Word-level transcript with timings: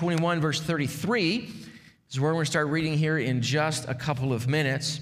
Genesis 0.00 0.16
chapter 0.16 0.16
21, 0.16 0.40
verse 0.40 0.60
33 0.62 1.50
is 2.10 2.18
where 2.18 2.30
we're 2.30 2.34
going 2.34 2.44
to 2.44 2.50
start 2.50 2.68
reading 2.68 2.96
here 2.96 3.18
in 3.18 3.42
just 3.42 3.86
a 3.86 3.94
couple 3.94 4.32
of 4.32 4.48
minutes. 4.48 5.00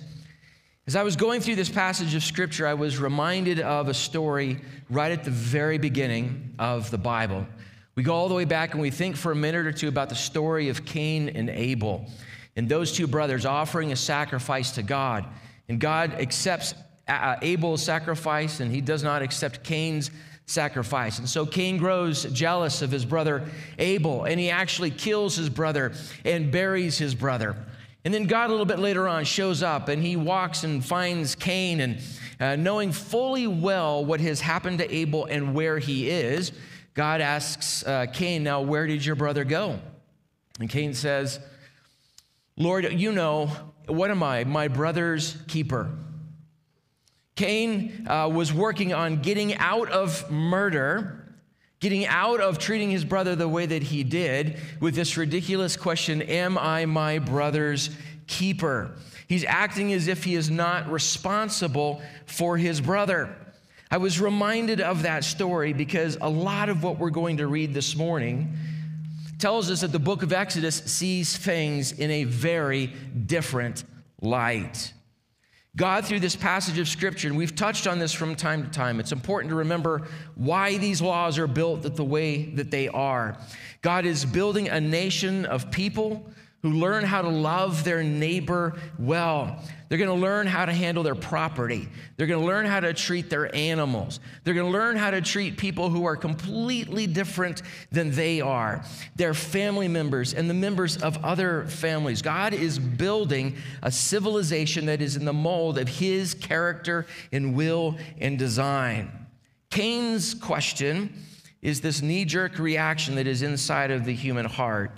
As 0.88 0.96
I 0.96 1.04
was 1.04 1.14
going 1.14 1.40
through 1.40 1.54
this 1.54 1.68
passage 1.68 2.14
of 2.16 2.22
scripture, 2.24 2.66
I 2.66 2.74
was 2.74 2.98
reminded 2.98 3.60
of 3.60 3.86
a 3.88 3.94
story 3.94 4.60
right 4.90 5.12
at 5.12 5.22
the 5.22 5.30
very 5.30 5.78
beginning 5.78 6.52
of 6.58 6.90
the 6.90 6.98
Bible. 6.98 7.46
We 7.94 8.02
go 8.02 8.12
all 8.12 8.28
the 8.28 8.34
way 8.34 8.44
back 8.44 8.72
and 8.72 8.82
we 8.82 8.90
think 8.90 9.16
for 9.16 9.30
a 9.30 9.36
minute 9.36 9.66
or 9.66 9.72
two 9.72 9.86
about 9.86 10.08
the 10.08 10.16
story 10.16 10.68
of 10.68 10.84
Cain 10.84 11.28
and 11.28 11.48
Abel 11.48 12.10
and 12.56 12.68
those 12.68 12.92
two 12.92 13.06
brothers 13.06 13.46
offering 13.46 13.92
a 13.92 13.96
sacrifice 13.96 14.72
to 14.72 14.82
God. 14.82 15.24
And 15.68 15.78
God 15.78 16.14
accepts 16.14 16.74
uh, 17.06 17.36
Abel's 17.40 17.82
sacrifice 17.84 18.58
and 18.58 18.72
he 18.72 18.80
does 18.80 19.04
not 19.04 19.22
accept 19.22 19.62
Cain's 19.62 20.10
sacrifice. 20.48 21.18
And 21.18 21.28
so 21.28 21.46
Cain 21.46 21.76
grows 21.76 22.24
jealous 22.24 22.82
of 22.82 22.90
his 22.90 23.04
brother 23.04 23.48
Abel, 23.78 24.24
and 24.24 24.40
he 24.40 24.50
actually 24.50 24.90
kills 24.90 25.36
his 25.36 25.48
brother 25.48 25.92
and 26.24 26.50
buries 26.50 26.98
his 26.98 27.14
brother. 27.14 27.54
And 28.04 28.14
then 28.14 28.24
God, 28.24 28.48
a 28.48 28.52
little 28.52 28.66
bit 28.66 28.78
later 28.78 29.06
on, 29.06 29.24
shows 29.24 29.62
up 29.62 29.88
and 29.88 30.02
he 30.02 30.16
walks 30.16 30.64
and 30.64 30.84
finds 30.84 31.34
Cain, 31.34 31.80
and 31.80 32.00
uh, 32.40 32.56
knowing 32.56 32.92
fully 32.92 33.46
well 33.46 34.04
what 34.04 34.20
has 34.20 34.40
happened 34.40 34.78
to 34.78 34.92
Abel 34.92 35.26
and 35.26 35.54
where 35.54 35.78
he 35.78 36.08
is, 36.08 36.52
God 36.94 37.20
asks 37.20 37.84
uh, 37.86 38.06
Cain, 38.12 38.42
Now, 38.42 38.62
where 38.62 38.86
did 38.86 39.04
your 39.04 39.16
brother 39.16 39.44
go? 39.44 39.78
And 40.58 40.70
Cain 40.70 40.94
says, 40.94 41.38
Lord, 42.56 42.92
you 42.92 43.12
know, 43.12 43.50
what 43.86 44.10
am 44.10 44.22
I? 44.22 44.44
My 44.44 44.68
brother's 44.68 45.36
keeper. 45.46 45.90
Cain 47.38 48.04
uh, 48.08 48.28
was 48.28 48.52
working 48.52 48.92
on 48.92 49.22
getting 49.22 49.54
out 49.54 49.88
of 49.92 50.28
murder, 50.28 51.36
getting 51.78 52.04
out 52.04 52.40
of 52.40 52.58
treating 52.58 52.90
his 52.90 53.04
brother 53.04 53.36
the 53.36 53.48
way 53.48 53.64
that 53.64 53.80
he 53.80 54.02
did 54.02 54.58
with 54.80 54.96
this 54.96 55.16
ridiculous 55.16 55.76
question 55.76 56.20
Am 56.22 56.58
I 56.58 56.84
my 56.86 57.20
brother's 57.20 57.90
keeper? 58.26 58.96
He's 59.28 59.44
acting 59.44 59.92
as 59.92 60.08
if 60.08 60.24
he 60.24 60.34
is 60.34 60.50
not 60.50 60.90
responsible 60.90 62.02
for 62.26 62.56
his 62.56 62.80
brother. 62.80 63.32
I 63.88 63.98
was 63.98 64.20
reminded 64.20 64.80
of 64.80 65.02
that 65.02 65.22
story 65.22 65.72
because 65.72 66.18
a 66.20 66.28
lot 66.28 66.68
of 66.68 66.82
what 66.82 66.98
we're 66.98 67.10
going 67.10 67.36
to 67.36 67.46
read 67.46 67.72
this 67.72 67.94
morning 67.94 68.52
tells 69.38 69.70
us 69.70 69.82
that 69.82 69.92
the 69.92 70.00
book 70.00 70.24
of 70.24 70.32
Exodus 70.32 70.78
sees 70.86 71.36
things 71.36 71.92
in 71.92 72.10
a 72.10 72.24
very 72.24 72.86
different 73.26 73.84
light. 74.20 74.92
God, 75.78 76.04
through 76.04 76.18
this 76.18 76.34
passage 76.34 76.76
of 76.80 76.88
scripture, 76.88 77.28
and 77.28 77.36
we've 77.36 77.54
touched 77.54 77.86
on 77.86 78.00
this 78.00 78.12
from 78.12 78.34
time 78.34 78.64
to 78.64 78.68
time, 78.68 78.98
it's 78.98 79.12
important 79.12 79.50
to 79.50 79.54
remember 79.54 80.08
why 80.34 80.76
these 80.76 81.00
laws 81.00 81.38
are 81.38 81.46
built 81.46 81.84
the 81.94 82.04
way 82.04 82.46
that 82.56 82.72
they 82.72 82.88
are. 82.88 83.38
God 83.80 84.04
is 84.04 84.24
building 84.24 84.68
a 84.68 84.80
nation 84.80 85.46
of 85.46 85.70
people 85.70 86.28
who 86.62 86.72
learn 86.72 87.04
how 87.04 87.22
to 87.22 87.28
love 87.28 87.84
their 87.84 88.02
neighbor 88.02 88.76
well. 88.98 89.62
They're 89.88 89.98
going 89.98 90.10
to 90.10 90.22
learn 90.22 90.46
how 90.46 90.66
to 90.66 90.72
handle 90.72 91.02
their 91.02 91.14
property. 91.14 91.88
They're 92.16 92.26
going 92.26 92.40
to 92.40 92.46
learn 92.46 92.66
how 92.66 92.80
to 92.80 92.92
treat 92.92 93.30
their 93.30 93.54
animals. 93.54 94.20
They're 94.42 94.54
going 94.54 94.66
to 94.66 94.72
learn 94.72 94.96
how 94.96 95.12
to 95.12 95.20
treat 95.20 95.56
people 95.56 95.88
who 95.88 96.04
are 96.04 96.16
completely 96.16 97.06
different 97.06 97.62
than 97.92 98.10
they 98.10 98.40
are, 98.40 98.84
their 99.16 99.34
family 99.34 99.88
members 99.88 100.34
and 100.34 100.50
the 100.50 100.54
members 100.54 100.96
of 100.96 101.24
other 101.24 101.64
families. 101.66 102.22
God 102.22 102.52
is 102.52 102.78
building 102.78 103.56
a 103.82 103.90
civilization 103.90 104.86
that 104.86 105.00
is 105.00 105.16
in 105.16 105.24
the 105.24 105.32
mold 105.32 105.78
of 105.78 105.88
his 105.88 106.34
character 106.34 107.06
and 107.32 107.54
will 107.54 107.96
and 108.20 108.38
design. 108.38 109.26
Cain's 109.70 110.34
question 110.34 111.14
is 111.62 111.80
this 111.80 112.02
knee 112.02 112.24
jerk 112.24 112.58
reaction 112.58 113.14
that 113.14 113.26
is 113.26 113.42
inside 113.42 113.90
of 113.90 114.04
the 114.04 114.14
human 114.14 114.44
heart. 114.44 114.90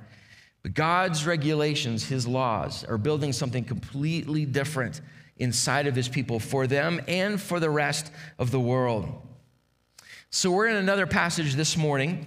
But 0.62 0.74
God's 0.74 1.26
regulations, 1.26 2.04
his 2.04 2.26
laws, 2.26 2.84
are 2.84 2.98
building 2.98 3.32
something 3.32 3.64
completely 3.64 4.44
different 4.44 5.00
inside 5.38 5.86
of 5.86 5.96
his 5.96 6.08
people 6.08 6.38
for 6.38 6.66
them 6.66 7.00
and 7.08 7.40
for 7.40 7.60
the 7.60 7.70
rest 7.70 8.12
of 8.38 8.50
the 8.50 8.60
world. 8.60 9.26
So, 10.28 10.50
we're 10.50 10.68
in 10.68 10.76
another 10.76 11.06
passage 11.06 11.54
this 11.54 11.76
morning 11.76 12.26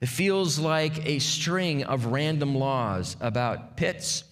that 0.00 0.06
feels 0.06 0.58
like 0.58 1.06
a 1.06 1.18
string 1.18 1.84
of 1.84 2.06
random 2.06 2.54
laws 2.54 3.16
about 3.20 3.76
pits 3.76 4.24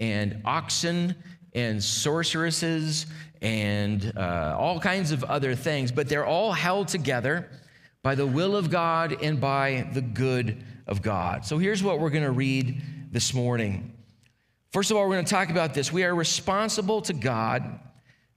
and 0.00 0.40
oxen 0.44 1.14
and 1.54 1.82
sorceresses 1.82 3.06
and 3.40 4.12
uh, 4.16 4.56
all 4.58 4.80
kinds 4.80 5.12
of 5.12 5.22
other 5.24 5.54
things, 5.54 5.92
but 5.92 6.08
they're 6.08 6.26
all 6.26 6.52
held 6.52 6.88
together 6.88 7.48
by 8.02 8.14
the 8.14 8.26
will 8.26 8.56
of 8.56 8.70
God 8.70 9.16
and 9.22 9.40
by 9.40 9.88
the 9.92 10.02
good 10.02 10.62
of 10.86 11.02
God. 11.02 11.44
So, 11.44 11.58
here's 11.58 11.82
what 11.82 12.00
we're 12.00 12.10
going 12.10 12.24
to 12.24 12.30
read 12.30 12.80
this 13.10 13.34
morning. 13.34 13.92
First 14.72 14.90
of 14.90 14.96
all, 14.96 15.04
we're 15.04 15.14
going 15.14 15.24
to 15.24 15.30
talk 15.30 15.50
about 15.50 15.72
this. 15.72 15.92
We 15.92 16.04
are 16.04 16.14
responsible 16.14 17.00
to 17.02 17.12
God 17.12 17.78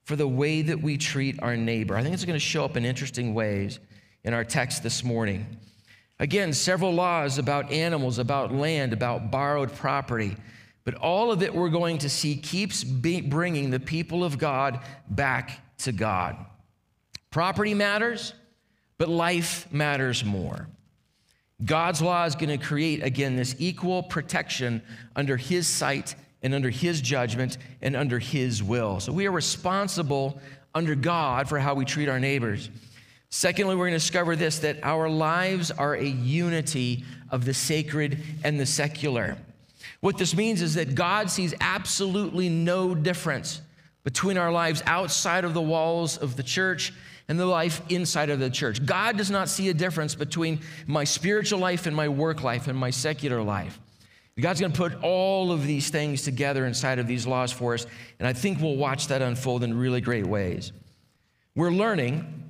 for 0.03 0.15
the 0.15 0.27
way 0.27 0.61
that 0.61 0.81
we 0.81 0.97
treat 0.97 1.41
our 1.41 1.57
neighbor. 1.57 1.95
I 1.95 2.03
think 2.03 2.13
it's 2.13 2.25
going 2.25 2.35
to 2.35 2.39
show 2.39 2.63
up 2.63 2.77
in 2.77 2.85
interesting 2.85 3.33
ways 3.33 3.79
in 4.23 4.33
our 4.33 4.43
text 4.43 4.83
this 4.83 5.03
morning. 5.03 5.57
Again, 6.19 6.53
several 6.53 6.93
laws 6.93 7.37
about 7.37 7.71
animals, 7.71 8.17
about 8.17 8.53
land, 8.53 8.93
about 8.93 9.31
borrowed 9.31 9.73
property. 9.73 10.35
But 10.83 10.95
all 10.95 11.31
of 11.31 11.43
it 11.43 11.53
we're 11.53 11.69
going 11.69 11.97
to 11.99 12.09
see 12.09 12.37
keeps 12.37 12.83
bringing 12.83 13.69
the 13.69 13.79
people 13.79 14.23
of 14.23 14.37
God 14.37 14.79
back 15.09 15.59
to 15.79 15.91
God. 15.91 16.37
Property 17.29 17.73
matters, 17.73 18.33
but 18.97 19.09
life 19.09 19.71
matters 19.71 20.23
more. 20.23 20.67
God's 21.65 22.01
law 22.01 22.25
is 22.25 22.35
going 22.35 22.57
to 22.57 22.63
create, 22.63 23.03
again, 23.03 23.35
this 23.35 23.55
equal 23.57 24.03
protection 24.03 24.81
under 25.15 25.37
His 25.37 25.67
sight 25.67 26.15
and 26.43 26.53
under 26.53 26.69
His 26.69 27.01
judgment 27.01 27.57
and 27.81 27.95
under 27.95 28.19
His 28.19 28.61
will. 28.61 28.99
So 28.99 29.11
we 29.11 29.25
are 29.25 29.31
responsible 29.31 30.39
under 30.75 30.93
God 30.93 31.49
for 31.49 31.57
how 31.57 31.73
we 31.73 31.83
treat 31.83 32.09
our 32.09 32.19
neighbors. 32.19 32.69
Secondly, 33.29 33.75
we're 33.75 33.87
going 33.87 33.99
to 33.99 34.05
discover 34.05 34.35
this 34.35 34.59
that 34.59 34.77
our 34.83 35.09
lives 35.09 35.71
are 35.71 35.95
a 35.95 36.05
unity 36.05 37.03
of 37.29 37.43
the 37.43 37.53
sacred 37.53 38.19
and 38.43 38.59
the 38.59 38.65
secular. 38.65 39.37
What 39.99 40.17
this 40.17 40.35
means 40.35 40.61
is 40.61 40.75
that 40.75 40.95
God 40.95 41.29
sees 41.31 41.53
absolutely 41.59 42.49
no 42.49 42.93
difference 42.93 43.61
between 44.07 44.37
our 44.37 44.53
lives 44.53 44.81
outside 44.85 45.43
of 45.43 45.53
the 45.53 45.61
walls 45.61 46.15
of 46.15 46.37
the 46.37 46.43
church 46.43 46.93
and 47.27 47.37
the 47.37 47.45
life 47.45 47.81
inside 47.89 48.29
of 48.29 48.39
the 48.39 48.49
church. 48.49 48.85
God 48.85 49.17
does 49.17 49.29
not 49.29 49.49
see 49.49 49.67
a 49.67 49.73
difference 49.73 50.15
between 50.15 50.61
my 50.85 51.03
spiritual 51.03 51.59
life 51.59 51.87
and 51.87 51.93
my 51.93 52.07
work 52.07 52.41
life 52.41 52.69
and 52.69 52.79
my 52.79 52.89
secular 52.89 53.43
life. 53.43 53.77
God's 54.39 54.61
going 54.61 54.71
to 54.71 54.77
put 54.77 55.03
all 55.03 55.51
of 55.51 55.67
these 55.67 55.89
things 55.89 56.21
together 56.21 56.65
inside 56.65 56.99
of 56.99 57.07
these 57.07 57.27
laws 57.27 57.51
for 57.51 57.73
us, 57.73 57.85
and 58.17 58.25
I 58.25 58.31
think 58.31 58.61
we'll 58.61 58.77
watch 58.77 59.07
that 59.07 59.21
unfold 59.21 59.61
in 59.61 59.77
really 59.77 59.99
great 59.99 60.25
ways. 60.25 60.71
We're 61.53 61.71
learning 61.71 62.49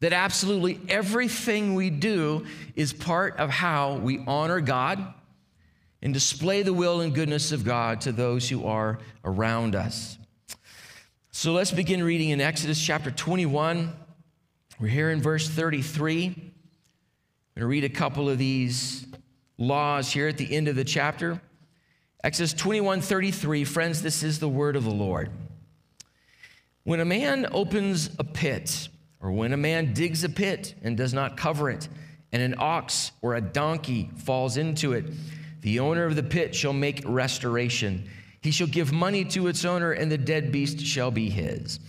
that 0.00 0.12
absolutely 0.12 0.80
everything 0.90 1.76
we 1.76 1.88
do 1.88 2.44
is 2.76 2.92
part 2.92 3.38
of 3.38 3.48
how 3.48 3.94
we 3.94 4.22
honor 4.26 4.60
God 4.60 5.14
and 6.02 6.12
display 6.12 6.60
the 6.60 6.74
will 6.74 7.00
and 7.00 7.14
goodness 7.14 7.52
of 7.52 7.64
God 7.64 8.02
to 8.02 8.12
those 8.12 8.50
who 8.50 8.66
are 8.66 8.98
around 9.24 9.74
us. 9.74 10.18
So 11.38 11.52
let's 11.52 11.70
begin 11.70 12.02
reading 12.02 12.30
in 12.30 12.40
Exodus 12.40 12.84
chapter 12.84 13.12
21. 13.12 13.92
We're 14.80 14.88
here 14.88 15.12
in 15.12 15.22
verse 15.22 15.48
33. 15.48 16.24
I'm 16.24 16.32
going 16.32 16.42
to 17.58 17.66
read 17.66 17.84
a 17.84 17.88
couple 17.88 18.28
of 18.28 18.38
these 18.38 19.06
laws 19.56 20.10
here 20.10 20.26
at 20.26 20.36
the 20.36 20.52
end 20.52 20.66
of 20.66 20.74
the 20.74 20.82
chapter. 20.82 21.40
Exodus 22.24 22.52
21 22.54 23.02
33. 23.02 23.62
Friends, 23.62 24.02
this 24.02 24.24
is 24.24 24.40
the 24.40 24.48
word 24.48 24.74
of 24.74 24.82
the 24.82 24.90
Lord. 24.90 25.30
When 26.82 26.98
a 26.98 27.04
man 27.04 27.46
opens 27.52 28.10
a 28.18 28.24
pit, 28.24 28.88
or 29.20 29.30
when 29.30 29.52
a 29.52 29.56
man 29.56 29.94
digs 29.94 30.24
a 30.24 30.28
pit 30.28 30.74
and 30.82 30.96
does 30.96 31.14
not 31.14 31.36
cover 31.36 31.70
it, 31.70 31.88
and 32.32 32.42
an 32.42 32.56
ox 32.58 33.12
or 33.22 33.36
a 33.36 33.40
donkey 33.40 34.10
falls 34.16 34.56
into 34.56 34.92
it, 34.92 35.04
the 35.60 35.78
owner 35.78 36.04
of 36.04 36.16
the 36.16 36.24
pit 36.24 36.52
shall 36.52 36.72
make 36.72 37.04
restoration 37.06 38.10
he 38.40 38.50
shall 38.50 38.66
give 38.66 38.92
money 38.92 39.24
to 39.26 39.48
its 39.48 39.64
owner, 39.64 39.92
and 39.92 40.10
the 40.10 40.18
dead 40.18 40.52
beast 40.52 40.80
shall 40.80 41.10
be 41.10 41.28
his. 41.28 41.80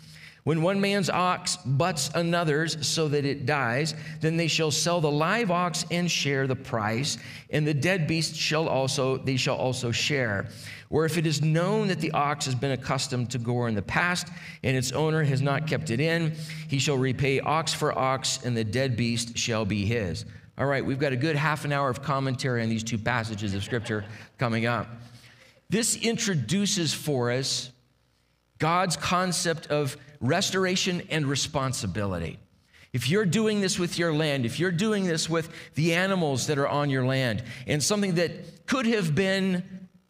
When 0.44 0.62
one 0.62 0.82
man's 0.82 1.10
ox 1.10 1.58
butts 1.58 2.10
another's 2.16 2.88
so 2.88 3.08
that 3.10 3.26
it 3.26 3.46
dies, 3.46 3.94
then 4.22 4.38
they 4.38 4.48
shall 4.48 4.72
sell 4.72 5.02
the 5.02 5.12
live 5.12 5.52
ox 5.52 5.86
and 5.92 6.10
share 6.10 6.48
the 6.48 6.56
price, 6.56 7.18
and 7.50 7.68
the 7.68 7.74
dead 7.74 8.08
beast 8.08 8.36
shall 8.36 8.68
also 8.68 9.18
they 9.18 9.38
shall 9.38 9.58
also 9.58 9.92
share. 9.92 10.48
Or 10.90 11.06
if 11.06 11.18
it 11.20 11.28
is 11.28 11.44
known 11.44 11.90
that 11.90 12.00
the 12.00 12.12
ox 12.14 12.46
has 12.46 12.56
been 12.56 12.72
accustomed 12.72 13.30
to 13.32 13.38
gore 13.38 13.68
in 13.68 13.76
the 13.76 13.82
past, 13.82 14.30
and 14.64 14.76
its 14.76 14.92
owner 14.92 15.24
has 15.24 15.42
not 15.42 15.68
kept 15.68 15.92
it 15.92 16.00
in, 16.00 16.34
he 16.68 16.80
shall 16.80 16.98
repay 16.98 17.40
ox 17.42 17.74
for 17.74 17.98
ox, 17.98 18.44
and 18.44 18.58
the 18.58 18.64
dead 18.64 18.96
beast 18.96 19.38
shall 19.38 19.66
be 19.66 19.86
his. 19.86 20.26
All 20.58 20.66
right, 20.66 20.84
we've 20.84 21.00
got 21.00 21.14
a 21.14 21.18
good 21.18 21.36
half 21.36 21.64
an 21.64 21.72
hour 21.72 21.90
of 21.90 22.02
commentary 22.02 22.64
on 22.64 22.70
these 22.70 22.84
two 22.84 22.98
passages 22.98 23.54
of 23.54 23.64
scripture 23.64 24.04
coming 24.38 24.66
up. 24.66 24.88
This 25.70 25.96
introduces 25.96 26.94
for 26.94 27.32
us 27.32 27.72
God's 28.58 28.98
concept 28.98 29.68
of 29.68 29.96
restoration 30.20 31.04
and 31.10 31.26
responsibility. 31.26 32.40
If 32.92 33.10
you're 33.10 33.26
doing 33.26 33.62
this 33.62 33.78
with 33.78 34.00
your 34.00 34.14
land, 34.14 34.46
if 34.46 34.60
you're 34.60 34.72
doing 34.72 35.06
this 35.06 35.30
with 35.30 35.50
the 35.76 35.94
animals 35.94 36.48
that 36.48 36.58
are 36.58 36.68
on 36.68 36.90
your 36.90 37.06
land, 37.06 37.44
and 37.68 37.82
something 37.82 38.16
that 38.16 38.66
could 38.66 38.88
have 38.88 39.14
been 39.14 39.64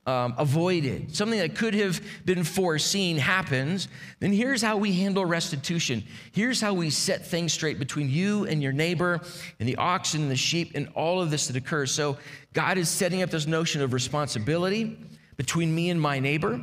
um, 0.08 0.34
avoided, 0.38 1.14
something 1.14 1.38
that 1.40 1.56
could 1.56 1.74
have 1.74 2.02
been 2.26 2.46
foreseen 2.46 3.18
happens, 3.18 3.90
then 4.22 4.32
here's 4.32 4.62
how 4.62 4.78
we 4.78 4.94
handle 4.94 5.26
restitution. 5.26 6.04
Here's 6.32 6.62
how 6.62 6.74
we 6.74 6.90
set 6.90 7.28
things 7.28 7.52
straight 7.52 7.78
between 7.80 8.10
you 8.10 8.46
and 8.46 8.64
your 8.64 8.72
neighbor 8.72 9.20
and 9.60 9.68
the 9.68 9.76
oxen 9.76 10.22
and 10.22 10.32
the 10.32 10.38
sheep 10.38 10.72
and 10.74 10.88
all 10.96 11.22
of 11.22 11.30
this 11.30 11.48
that 11.48 11.58
occurs. 11.58 11.92
So 11.92 12.18
God 12.54 12.78
is 12.78 12.88
setting 12.88 13.22
up 13.22 13.30
this 13.30 13.46
notion 13.46 13.82
of 13.82 13.92
responsibility 13.94 14.98
between 15.40 15.74
me 15.74 15.90
and 15.90 16.02
my 16.02 16.20
neighbor 16.20 16.62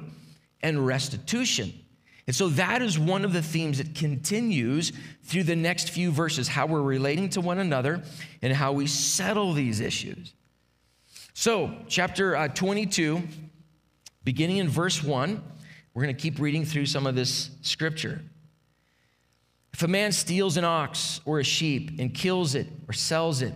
and 0.61 0.87
restitution. 0.87 1.73
And 2.26 2.37
so 2.37 2.50
that 2.50 2.82
is 2.82 2.99
one 2.99 3.25
of 3.25 3.32
the 3.32 3.40
themes 3.40 3.78
that 3.78 3.94
continues 3.94 4.93
through 5.25 5.44
the 5.44 5.56
next 5.56 5.88
few 5.88 6.11
verses 6.11 6.46
how 6.46 6.67
we're 6.67 6.82
relating 6.82 7.31
to 7.31 7.40
one 7.40 7.58
another 7.58 8.02
and 8.43 8.52
how 8.52 8.73
we 8.73 8.87
settle 8.87 9.55
these 9.55 9.81
issues. 9.81 10.34
So, 11.32 11.75
chapter 11.88 12.37
uh, 12.37 12.49
22, 12.49 13.23
beginning 14.25 14.58
in 14.58 14.69
verse 14.69 15.02
1, 15.02 15.43
we're 15.94 16.02
going 16.02 16.14
to 16.14 16.20
keep 16.20 16.38
reading 16.38 16.67
through 16.67 16.84
some 16.84 17.06
of 17.06 17.14
this 17.14 17.52
scripture. 17.62 18.20
If 19.73 19.82
a 19.82 19.88
man 19.88 20.12
steals 20.12 20.58
an 20.58 20.64
ox 20.64 21.23
or 21.25 21.40
a 21.40 21.44
sheep 21.44 21.99
and 21.99 22.12
kills 22.12 22.55
it 22.55 22.67
or 22.87 22.93
sells 22.93 23.40
it, 23.40 23.55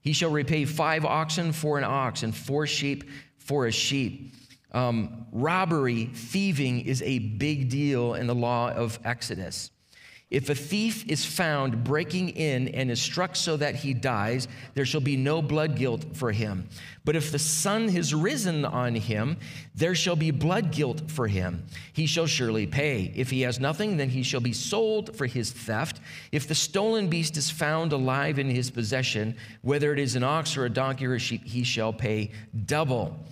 he 0.00 0.14
shall 0.14 0.30
repay 0.30 0.64
five 0.64 1.04
oxen 1.04 1.52
for 1.52 1.76
an 1.76 1.84
ox 1.84 2.22
and 2.22 2.34
four 2.34 2.66
sheep 2.66 3.10
for 3.36 3.66
a 3.66 3.70
sheep. 3.70 4.34
Um, 4.74 5.26
robbery, 5.32 6.06
thieving 6.06 6.80
is 6.80 7.00
a 7.02 7.20
big 7.20 7.70
deal 7.70 8.14
in 8.14 8.26
the 8.26 8.34
law 8.34 8.70
of 8.70 8.98
Exodus. 9.04 9.70
If 10.30 10.50
a 10.50 10.54
thief 10.54 11.08
is 11.08 11.24
found 11.24 11.84
breaking 11.84 12.30
in 12.30 12.66
and 12.68 12.90
is 12.90 13.00
struck 13.00 13.36
so 13.36 13.56
that 13.58 13.76
he 13.76 13.94
dies, 13.94 14.48
there 14.74 14.84
shall 14.84 15.00
be 15.00 15.16
no 15.16 15.40
blood 15.40 15.76
guilt 15.76 16.16
for 16.16 16.32
him. 16.32 16.68
But 17.04 17.14
if 17.14 17.30
the 17.30 17.38
sun 17.38 17.88
has 17.90 18.12
risen 18.12 18.64
on 18.64 18.96
him, 18.96 19.36
there 19.76 19.94
shall 19.94 20.16
be 20.16 20.32
blood 20.32 20.72
guilt 20.72 21.08
for 21.08 21.28
him. 21.28 21.64
He 21.92 22.06
shall 22.06 22.26
surely 22.26 22.66
pay. 22.66 23.12
If 23.14 23.30
he 23.30 23.42
has 23.42 23.60
nothing, 23.60 23.96
then 23.96 24.08
he 24.08 24.24
shall 24.24 24.40
be 24.40 24.52
sold 24.52 25.16
for 25.16 25.26
his 25.26 25.52
theft. 25.52 26.00
If 26.32 26.48
the 26.48 26.54
stolen 26.56 27.08
beast 27.08 27.36
is 27.36 27.48
found 27.48 27.92
alive 27.92 28.40
in 28.40 28.50
his 28.50 28.72
possession, 28.72 29.36
whether 29.62 29.92
it 29.92 30.00
is 30.00 30.16
an 30.16 30.24
ox 30.24 30.56
or 30.56 30.64
a 30.64 30.70
donkey 30.70 31.06
or 31.06 31.14
a 31.14 31.20
sheep, 31.20 31.44
he 31.44 31.62
shall 31.62 31.92
pay 31.92 32.32
double. 32.66 33.24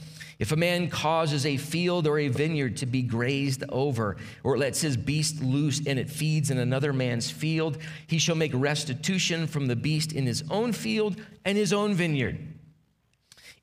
If 0.42 0.50
a 0.50 0.56
man 0.56 0.88
causes 0.88 1.46
a 1.46 1.56
field 1.56 2.08
or 2.08 2.18
a 2.18 2.26
vineyard 2.26 2.78
to 2.78 2.86
be 2.86 3.02
grazed 3.02 3.62
over, 3.68 4.16
or 4.42 4.58
lets 4.58 4.80
his 4.80 4.96
beast 4.96 5.40
loose 5.40 5.80
and 5.86 6.00
it 6.00 6.10
feeds 6.10 6.50
in 6.50 6.58
another 6.58 6.92
man's 6.92 7.30
field, 7.30 7.78
he 8.08 8.18
shall 8.18 8.34
make 8.34 8.50
restitution 8.52 9.46
from 9.46 9.68
the 9.68 9.76
beast 9.76 10.12
in 10.12 10.26
his 10.26 10.42
own 10.50 10.72
field 10.72 11.22
and 11.44 11.56
his 11.56 11.72
own 11.72 11.94
vineyard. 11.94 12.40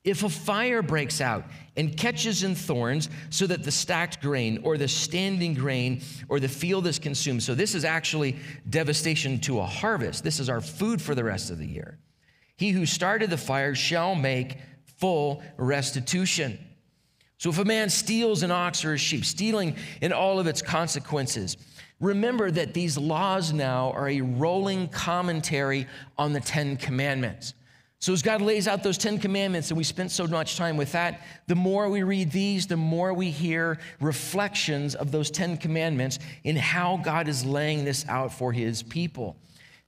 If 0.04 0.22
a 0.22 0.30
fire 0.30 0.80
breaks 0.80 1.20
out 1.20 1.44
and 1.76 1.94
catches 1.94 2.44
in 2.44 2.54
thorns 2.54 3.10
so 3.28 3.46
that 3.48 3.62
the 3.62 3.70
stacked 3.70 4.22
grain 4.22 4.60
or 4.62 4.78
the 4.78 4.88
standing 4.88 5.52
grain 5.52 6.00
or 6.30 6.40
the 6.40 6.48
field 6.48 6.86
is 6.86 6.98
consumed, 6.98 7.42
so 7.42 7.54
this 7.54 7.74
is 7.74 7.84
actually 7.84 8.38
devastation 8.70 9.38
to 9.40 9.60
a 9.60 9.66
harvest. 9.66 10.24
This 10.24 10.40
is 10.40 10.48
our 10.48 10.62
food 10.62 11.02
for 11.02 11.14
the 11.14 11.24
rest 11.24 11.50
of 11.50 11.58
the 11.58 11.66
year. 11.66 11.98
He 12.56 12.70
who 12.70 12.86
started 12.86 13.28
the 13.28 13.36
fire 13.36 13.74
shall 13.74 14.14
make 14.14 14.56
full 14.96 15.42
restitution. 15.58 16.58
So 17.40 17.48
if 17.48 17.56
a 17.56 17.64
man 17.64 17.88
steals 17.88 18.42
an 18.42 18.50
ox 18.50 18.84
or 18.84 18.92
a 18.92 18.98
sheep, 18.98 19.24
stealing 19.24 19.74
in 20.02 20.12
all 20.12 20.38
of 20.38 20.46
its 20.46 20.60
consequences, 20.60 21.56
remember 21.98 22.50
that 22.50 22.74
these 22.74 22.98
laws 22.98 23.50
now 23.50 23.92
are 23.92 24.10
a 24.10 24.20
rolling 24.20 24.88
commentary 24.88 25.86
on 26.18 26.34
the 26.34 26.40
Ten 26.40 26.76
Commandments. 26.76 27.54
So, 27.98 28.12
as 28.12 28.20
God 28.20 28.42
lays 28.42 28.68
out 28.68 28.82
those 28.82 28.98
Ten 28.98 29.18
Commandments, 29.18 29.70
and 29.70 29.78
we 29.78 29.84
spent 29.84 30.10
so 30.10 30.26
much 30.26 30.58
time 30.58 30.76
with 30.76 30.92
that, 30.92 31.22
the 31.46 31.54
more 31.54 31.88
we 31.88 32.02
read 32.02 32.30
these, 32.30 32.66
the 32.66 32.76
more 32.76 33.14
we 33.14 33.30
hear 33.30 33.78
reflections 34.00 34.94
of 34.94 35.10
those 35.10 35.30
Ten 35.30 35.56
Commandments 35.56 36.18
in 36.44 36.56
how 36.56 37.00
God 37.02 37.26
is 37.26 37.42
laying 37.46 37.86
this 37.86 38.06
out 38.06 38.34
for 38.34 38.52
His 38.52 38.82
people. 38.82 39.34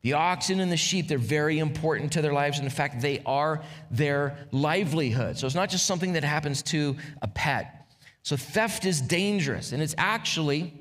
The 0.02 0.14
oxen 0.14 0.60
and 0.60 0.70
the 0.70 0.76
sheep, 0.76 1.06
they're 1.08 1.18
very 1.18 1.58
important 1.58 2.12
to 2.12 2.22
their 2.22 2.32
lives. 2.32 2.58
And 2.58 2.66
in 2.66 2.72
fact, 2.72 3.00
they 3.00 3.22
are 3.24 3.62
their 3.90 4.48
livelihood. 4.50 5.38
So 5.38 5.46
it's 5.46 5.54
not 5.54 5.70
just 5.70 5.86
something 5.86 6.14
that 6.14 6.24
happens 6.24 6.62
to 6.64 6.96
a 7.22 7.28
pet. 7.28 7.86
So 8.22 8.36
theft 8.36 8.84
is 8.84 9.00
dangerous, 9.00 9.72
and 9.72 9.82
it's 9.82 9.94
actually 9.98 10.72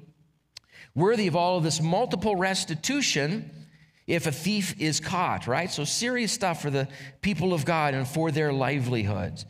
worthy 0.94 1.27
of 1.27 1.35
all 1.35 1.57
of 1.57 1.63
this 1.63 1.81
multiple 1.81 2.35
restitution 2.35 3.50
if 4.06 4.27
a 4.27 4.31
thief 4.31 4.75
is 4.79 5.00
caught, 5.00 5.47
right? 5.47 5.71
So 5.71 5.83
serious 5.83 6.31
stuff 6.31 6.62
for 6.62 6.69
the 6.69 6.88
people 7.21 7.53
of 7.53 7.65
God 7.65 7.94
and 7.94 8.07
for 8.07 8.29
their 8.31 8.51
livelihoods. 8.51 9.45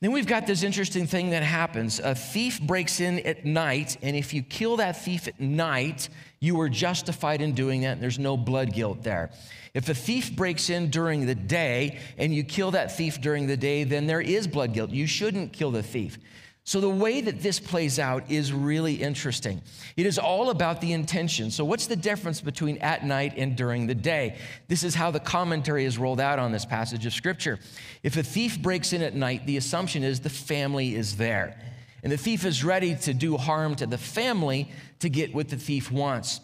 Then 0.00 0.12
we've 0.12 0.26
got 0.26 0.46
this 0.46 0.62
interesting 0.62 1.06
thing 1.06 1.30
that 1.30 1.42
happens. 1.42 2.00
A 2.00 2.14
thief 2.14 2.60
breaks 2.60 3.00
in 3.00 3.20
at 3.20 3.46
night, 3.46 3.96
and 4.02 4.14
if 4.14 4.34
you 4.34 4.42
kill 4.42 4.76
that 4.76 5.02
thief 5.02 5.26
at 5.26 5.40
night, 5.40 6.10
you 6.38 6.60
are 6.60 6.68
justified 6.68 7.40
in 7.40 7.54
doing 7.54 7.80
that, 7.80 7.92
and 7.92 8.02
there's 8.02 8.18
no 8.18 8.36
blood 8.36 8.74
guilt 8.74 9.02
there. 9.02 9.30
If 9.72 9.88
a 9.88 9.94
thief 9.94 10.36
breaks 10.36 10.68
in 10.68 10.90
during 10.90 11.24
the 11.24 11.34
day 11.34 11.98
and 12.18 12.34
you 12.34 12.44
kill 12.44 12.72
that 12.72 12.94
thief 12.94 13.22
during 13.22 13.46
the 13.46 13.56
day, 13.56 13.84
then 13.84 14.06
there 14.06 14.20
is 14.20 14.46
blood 14.46 14.74
guilt. 14.74 14.90
You 14.90 15.06
shouldn't 15.06 15.54
kill 15.54 15.70
the 15.70 15.82
thief. 15.82 16.18
So, 16.66 16.80
the 16.80 16.90
way 16.90 17.20
that 17.20 17.42
this 17.42 17.60
plays 17.60 18.00
out 18.00 18.28
is 18.28 18.52
really 18.52 18.94
interesting. 18.94 19.62
It 19.96 20.04
is 20.04 20.18
all 20.18 20.50
about 20.50 20.80
the 20.80 20.92
intention. 20.92 21.52
So, 21.52 21.64
what's 21.64 21.86
the 21.86 21.94
difference 21.94 22.40
between 22.40 22.78
at 22.78 23.06
night 23.06 23.34
and 23.36 23.54
during 23.54 23.86
the 23.86 23.94
day? 23.94 24.38
This 24.66 24.82
is 24.82 24.92
how 24.92 25.12
the 25.12 25.20
commentary 25.20 25.84
is 25.84 25.96
rolled 25.96 26.18
out 26.18 26.40
on 26.40 26.50
this 26.50 26.64
passage 26.64 27.06
of 27.06 27.12
Scripture. 27.12 27.60
If 28.02 28.16
a 28.16 28.22
thief 28.24 28.60
breaks 28.60 28.92
in 28.92 29.00
at 29.00 29.14
night, 29.14 29.46
the 29.46 29.58
assumption 29.58 30.02
is 30.02 30.18
the 30.18 30.28
family 30.28 30.96
is 30.96 31.16
there. 31.16 31.56
And 32.02 32.10
the 32.10 32.16
thief 32.16 32.44
is 32.44 32.64
ready 32.64 32.96
to 32.96 33.14
do 33.14 33.36
harm 33.36 33.76
to 33.76 33.86
the 33.86 33.96
family 33.96 34.68
to 34.98 35.08
get 35.08 35.32
what 35.32 35.48
the 35.48 35.56
thief 35.56 35.92
wants. 35.92 36.40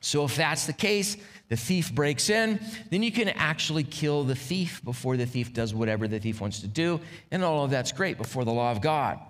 So, 0.00 0.24
if 0.24 0.34
that's 0.34 0.66
the 0.66 0.72
case, 0.72 1.16
the 1.48 1.56
thief 1.56 1.94
breaks 1.94 2.30
in, 2.30 2.58
then 2.90 3.02
you 3.02 3.12
can 3.12 3.28
actually 3.28 3.84
kill 3.84 4.24
the 4.24 4.34
thief 4.34 4.82
before 4.84 5.16
the 5.16 5.26
thief 5.26 5.52
does 5.52 5.74
whatever 5.74 6.08
the 6.08 6.18
thief 6.18 6.40
wants 6.40 6.60
to 6.60 6.66
do. 6.66 7.00
And 7.30 7.44
all 7.44 7.64
of 7.64 7.70
that's 7.70 7.92
great 7.92 8.16
before 8.16 8.44
the 8.44 8.52
law 8.52 8.70
of 8.70 8.80
God. 8.80 9.20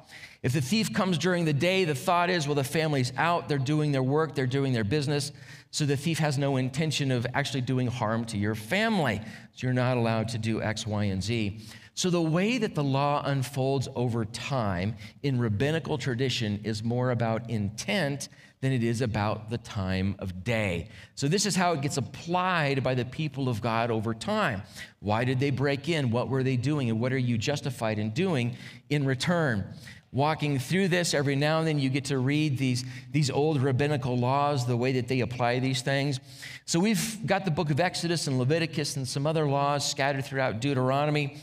If 0.42 0.52
the 0.52 0.60
thief 0.60 0.92
comes 0.92 1.18
during 1.18 1.44
the 1.46 1.52
day, 1.52 1.84
the 1.84 1.94
thought 1.94 2.30
is, 2.30 2.46
well, 2.46 2.54
the 2.54 2.62
family's 2.62 3.12
out, 3.16 3.48
they're 3.48 3.58
doing 3.58 3.92
their 3.92 4.02
work, 4.02 4.34
they're 4.34 4.46
doing 4.46 4.72
their 4.72 4.84
business. 4.84 5.32
So 5.70 5.86
the 5.86 5.96
thief 5.96 6.18
has 6.18 6.38
no 6.38 6.56
intention 6.56 7.10
of 7.10 7.26
actually 7.34 7.62
doing 7.62 7.86
harm 7.86 8.26
to 8.26 8.38
your 8.38 8.54
family. 8.54 9.20
So 9.54 9.66
you're 9.66 9.72
not 9.72 9.96
allowed 9.96 10.28
to 10.28 10.38
do 10.38 10.62
X, 10.62 10.86
Y, 10.86 11.04
and 11.04 11.22
Z. 11.22 11.60
So 11.94 12.10
the 12.10 12.20
way 12.20 12.58
that 12.58 12.74
the 12.74 12.84
law 12.84 13.22
unfolds 13.24 13.88
over 13.96 14.24
time 14.24 14.96
in 15.22 15.38
rabbinical 15.38 15.96
tradition 15.96 16.60
is 16.62 16.84
more 16.84 17.10
about 17.10 17.48
intent 17.48 18.28
than 18.64 18.72
it 18.72 18.82
is 18.82 19.02
about 19.02 19.50
the 19.50 19.58
time 19.58 20.16
of 20.18 20.42
day. 20.42 20.88
So, 21.16 21.28
this 21.28 21.44
is 21.44 21.54
how 21.54 21.74
it 21.74 21.82
gets 21.82 21.98
applied 21.98 22.82
by 22.82 22.94
the 22.94 23.04
people 23.04 23.50
of 23.50 23.60
God 23.60 23.90
over 23.90 24.14
time. 24.14 24.62
Why 25.00 25.24
did 25.24 25.38
they 25.38 25.50
break 25.50 25.90
in? 25.90 26.10
What 26.10 26.30
were 26.30 26.42
they 26.42 26.56
doing? 26.56 26.88
And 26.88 26.98
what 26.98 27.12
are 27.12 27.18
you 27.18 27.36
justified 27.36 27.98
in 27.98 28.10
doing 28.10 28.56
in 28.88 29.04
return? 29.04 29.66
walking 30.12 30.60
through 30.60 30.86
this 30.86 31.12
every 31.12 31.34
now 31.34 31.58
and 31.58 31.66
then 31.66 31.76
you 31.80 31.90
get 31.90 32.04
to 32.04 32.18
read 32.18 32.56
these, 32.56 32.84
these 33.10 33.32
old 33.32 33.60
rabbinical 33.60 34.16
laws 34.16 34.64
the 34.64 34.76
way 34.76 34.92
that 34.92 35.08
they 35.08 35.18
apply 35.18 35.58
these 35.58 35.82
things 35.82 36.20
so 36.66 36.78
we've 36.78 37.18
got 37.26 37.44
the 37.44 37.50
book 37.50 37.68
of 37.68 37.80
exodus 37.80 38.28
and 38.28 38.38
leviticus 38.38 38.94
and 38.96 39.08
some 39.08 39.26
other 39.26 39.44
laws 39.44 39.90
scattered 39.90 40.24
throughout 40.24 40.60
deuteronomy 40.60 41.36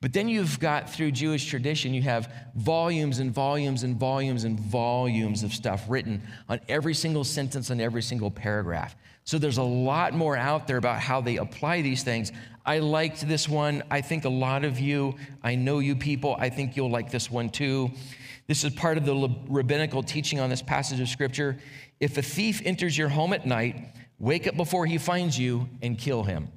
but 0.00 0.12
then 0.12 0.28
you've 0.28 0.58
got 0.60 0.90
through 0.90 1.10
jewish 1.10 1.46
tradition 1.46 1.94
you 1.94 2.02
have 2.02 2.32
volumes 2.54 3.18
and 3.18 3.32
volumes 3.32 3.82
and 3.82 3.96
volumes 3.96 4.44
and 4.44 4.58
volumes 4.60 5.42
of 5.42 5.52
stuff 5.52 5.84
written 5.88 6.22
on 6.48 6.60
every 6.68 6.94
single 6.94 7.24
sentence 7.24 7.70
and 7.70 7.80
every 7.80 8.02
single 8.02 8.30
paragraph 8.30 8.96
so 9.24 9.38
there's 9.38 9.58
a 9.58 9.62
lot 9.62 10.14
more 10.14 10.36
out 10.36 10.66
there 10.66 10.76
about 10.76 11.00
how 11.00 11.20
they 11.20 11.36
apply 11.36 11.82
these 11.82 12.02
things 12.02 12.32
I 12.66 12.80
liked 12.80 13.26
this 13.26 13.48
one. 13.48 13.84
I 13.92 14.00
think 14.00 14.24
a 14.24 14.28
lot 14.28 14.64
of 14.64 14.80
you, 14.80 15.14
I 15.42 15.54
know 15.54 15.78
you 15.78 15.94
people, 15.94 16.36
I 16.36 16.50
think 16.50 16.76
you'll 16.76 16.90
like 16.90 17.12
this 17.12 17.30
one 17.30 17.48
too. 17.48 17.92
This 18.48 18.64
is 18.64 18.74
part 18.74 18.98
of 18.98 19.06
the 19.06 19.28
rabbinical 19.48 20.02
teaching 20.02 20.40
on 20.40 20.50
this 20.50 20.62
passage 20.62 20.98
of 20.98 21.08
scripture. 21.08 21.58
If 22.00 22.18
a 22.18 22.22
thief 22.22 22.60
enters 22.64 22.98
your 22.98 23.08
home 23.08 23.32
at 23.32 23.46
night, 23.46 23.94
wake 24.18 24.48
up 24.48 24.56
before 24.56 24.84
he 24.84 24.98
finds 24.98 25.38
you 25.38 25.68
and 25.80 25.96
kill 25.96 26.24
him. 26.24 26.48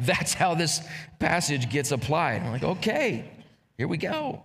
That's 0.00 0.34
how 0.34 0.54
this 0.54 0.80
passage 1.18 1.70
gets 1.70 1.92
applied. 1.92 2.42
I'm 2.42 2.52
like, 2.52 2.64
okay, 2.64 3.30
here 3.76 3.88
we 3.88 3.96
go. 3.96 4.42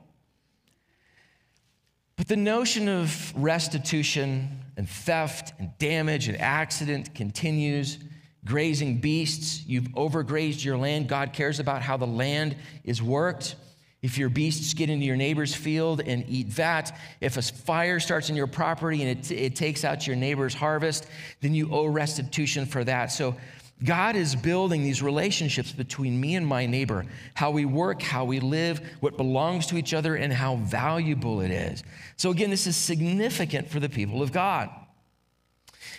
But 2.17 2.27
the 2.27 2.37
notion 2.37 2.87
of 2.87 3.33
restitution 3.35 4.59
and 4.77 4.89
theft 4.89 5.53
and 5.59 5.71
damage 5.77 6.27
and 6.27 6.39
accident 6.39 7.13
continues 7.13 7.97
grazing 8.45 8.99
beasts. 8.99 9.65
You've 9.65 9.89
overgrazed 9.89 10.63
your 10.63 10.77
land. 10.77 11.09
God 11.09 11.33
cares 11.33 11.59
about 11.59 11.81
how 11.81 11.97
the 11.97 12.07
land 12.07 12.55
is 12.83 13.01
worked. 13.01 13.55
If 14.01 14.19
your 14.19 14.29
beasts 14.29 14.73
get 14.75 14.89
into 14.89 15.05
your 15.05 15.15
neighbor's 15.15 15.55
field 15.55 15.99
and 16.05 16.23
eat 16.29 16.55
that, 16.57 16.97
if 17.21 17.37
a 17.37 17.41
fire 17.41 17.99
starts 17.99 18.29
in 18.29 18.35
your 18.35 18.45
property 18.45 19.01
and 19.01 19.19
it, 19.19 19.31
it 19.31 19.55
takes 19.55 19.83
out 19.83 20.05
your 20.05 20.15
neighbor's 20.15 20.53
harvest, 20.53 21.07
then 21.41 21.55
you 21.55 21.69
owe 21.71 21.87
restitution 21.87 22.67
for 22.67 22.83
that. 22.83 23.07
So 23.07 23.35
God 23.83 24.15
is 24.15 24.35
building 24.35 24.83
these 24.83 25.01
relationships 25.01 25.71
between 25.73 26.19
me 26.19 26.35
and 26.35 26.47
my 26.47 26.65
neighbor, 26.65 27.05
how 27.33 27.51
we 27.51 27.65
work, 27.65 28.01
how 28.01 28.23
we 28.23 28.39
live, 28.39 28.81
what 29.01 29.17
belongs 29.17 29.67
to 29.67 29.77
each 29.77 29.93
other, 29.93 30.15
and 30.15 30.31
how 30.31 30.55
valuable 30.55 31.41
it 31.41 31.51
is. 31.51 31.83
So, 32.15 32.31
again, 32.31 32.49
this 32.49 32.67
is 32.67 32.77
significant 32.77 33.69
for 33.69 33.81
the 33.81 33.89
people 33.89 34.21
of 34.21 34.31
God. 34.31 34.69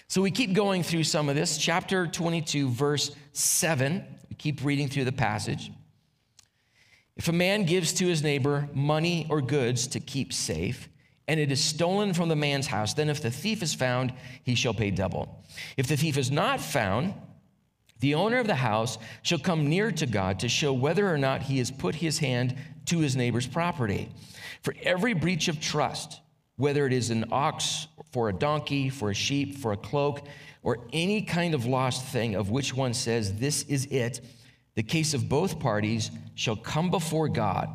So, 0.09 0.23
we 0.23 0.30
keep 0.30 0.54
going 0.54 0.83
through 0.83 1.04
some 1.04 1.28
of 1.28 1.35
this. 1.35 1.59
Chapter 1.59 2.06
22, 2.06 2.71
verse 2.71 3.14
7. 3.33 4.02
We 4.30 4.37
keep 4.37 4.64
reading 4.64 4.88
through 4.88 5.04
the 5.04 5.12
passage. 5.12 5.71
If 7.16 7.28
a 7.28 7.33
man 7.33 7.64
gives 7.64 7.92
to 7.95 8.06
his 8.06 8.23
neighbor 8.23 8.71
money 8.73 9.26
or 9.28 9.42
goods 9.42 9.87
to 9.88 10.00
keep 10.00 10.33
safe, 10.33 10.88
and 11.28 11.38
it 11.40 11.52
is 11.52 11.62
stolen 11.62 12.14
from 12.14 12.28
the 12.28 12.37
man's 12.37 12.68
house, 12.68 12.95
then 12.95 13.11
if 13.11 13.21
the 13.21 13.30
thief 13.30 13.62
is 13.62 13.75
found, 13.75 14.12
he 14.45 14.54
shall 14.54 14.75
pay 14.75 14.90
double. 14.90 15.45
If 15.76 15.88
the 15.88 15.97
thief 15.97 16.16
is 16.16 16.30
not 16.30 16.61
found, 16.61 17.14
the 18.00 18.15
owner 18.15 18.38
of 18.38 18.47
the 18.47 18.55
house 18.55 18.99
shall 19.23 19.38
come 19.38 19.69
near 19.69 19.91
to 19.93 20.07
God 20.07 20.41
to 20.41 20.49
show 20.49 20.73
whether 20.73 21.12
or 21.12 21.19
not 21.19 21.43
he 21.43 21.59
has 21.59 21.71
put 21.71 21.95
his 21.95 22.19
hand 22.19 22.57
to 22.87 22.99
his 22.99 23.17
neighbor's 23.17 23.47
property. 23.47 24.09
For 24.62 24.75
every 24.83 25.15
breach 25.15 25.49
of 25.49 25.61
trust, 25.61 26.21
whether 26.57 26.87
it 26.87 26.93
is 26.93 27.11
an 27.11 27.26
ox 27.33 27.88
for 28.12 28.29
a 28.29 28.33
donkey, 28.33 28.88
for 28.88 29.11
a 29.11 29.15
sheep, 29.15 29.59
for 29.59 29.73
a 29.73 29.76
cloak, 29.76 30.26
or 30.62 30.79
any 30.93 31.23
kind 31.23 31.55
of 31.55 31.67
lost 31.67 32.05
thing 32.07 32.35
of 32.35 32.50
which 32.50 32.75
one 32.75 32.95
says, 32.95 33.35
This 33.35 33.62
is 33.65 33.87
it, 33.87 34.21
the 34.75 34.83
case 34.83 35.15
of 35.15 35.29
both 35.29 35.59
parties 35.59 36.11
shall 36.35 36.57
come 36.57 36.91
before 36.91 37.29
God. 37.29 37.69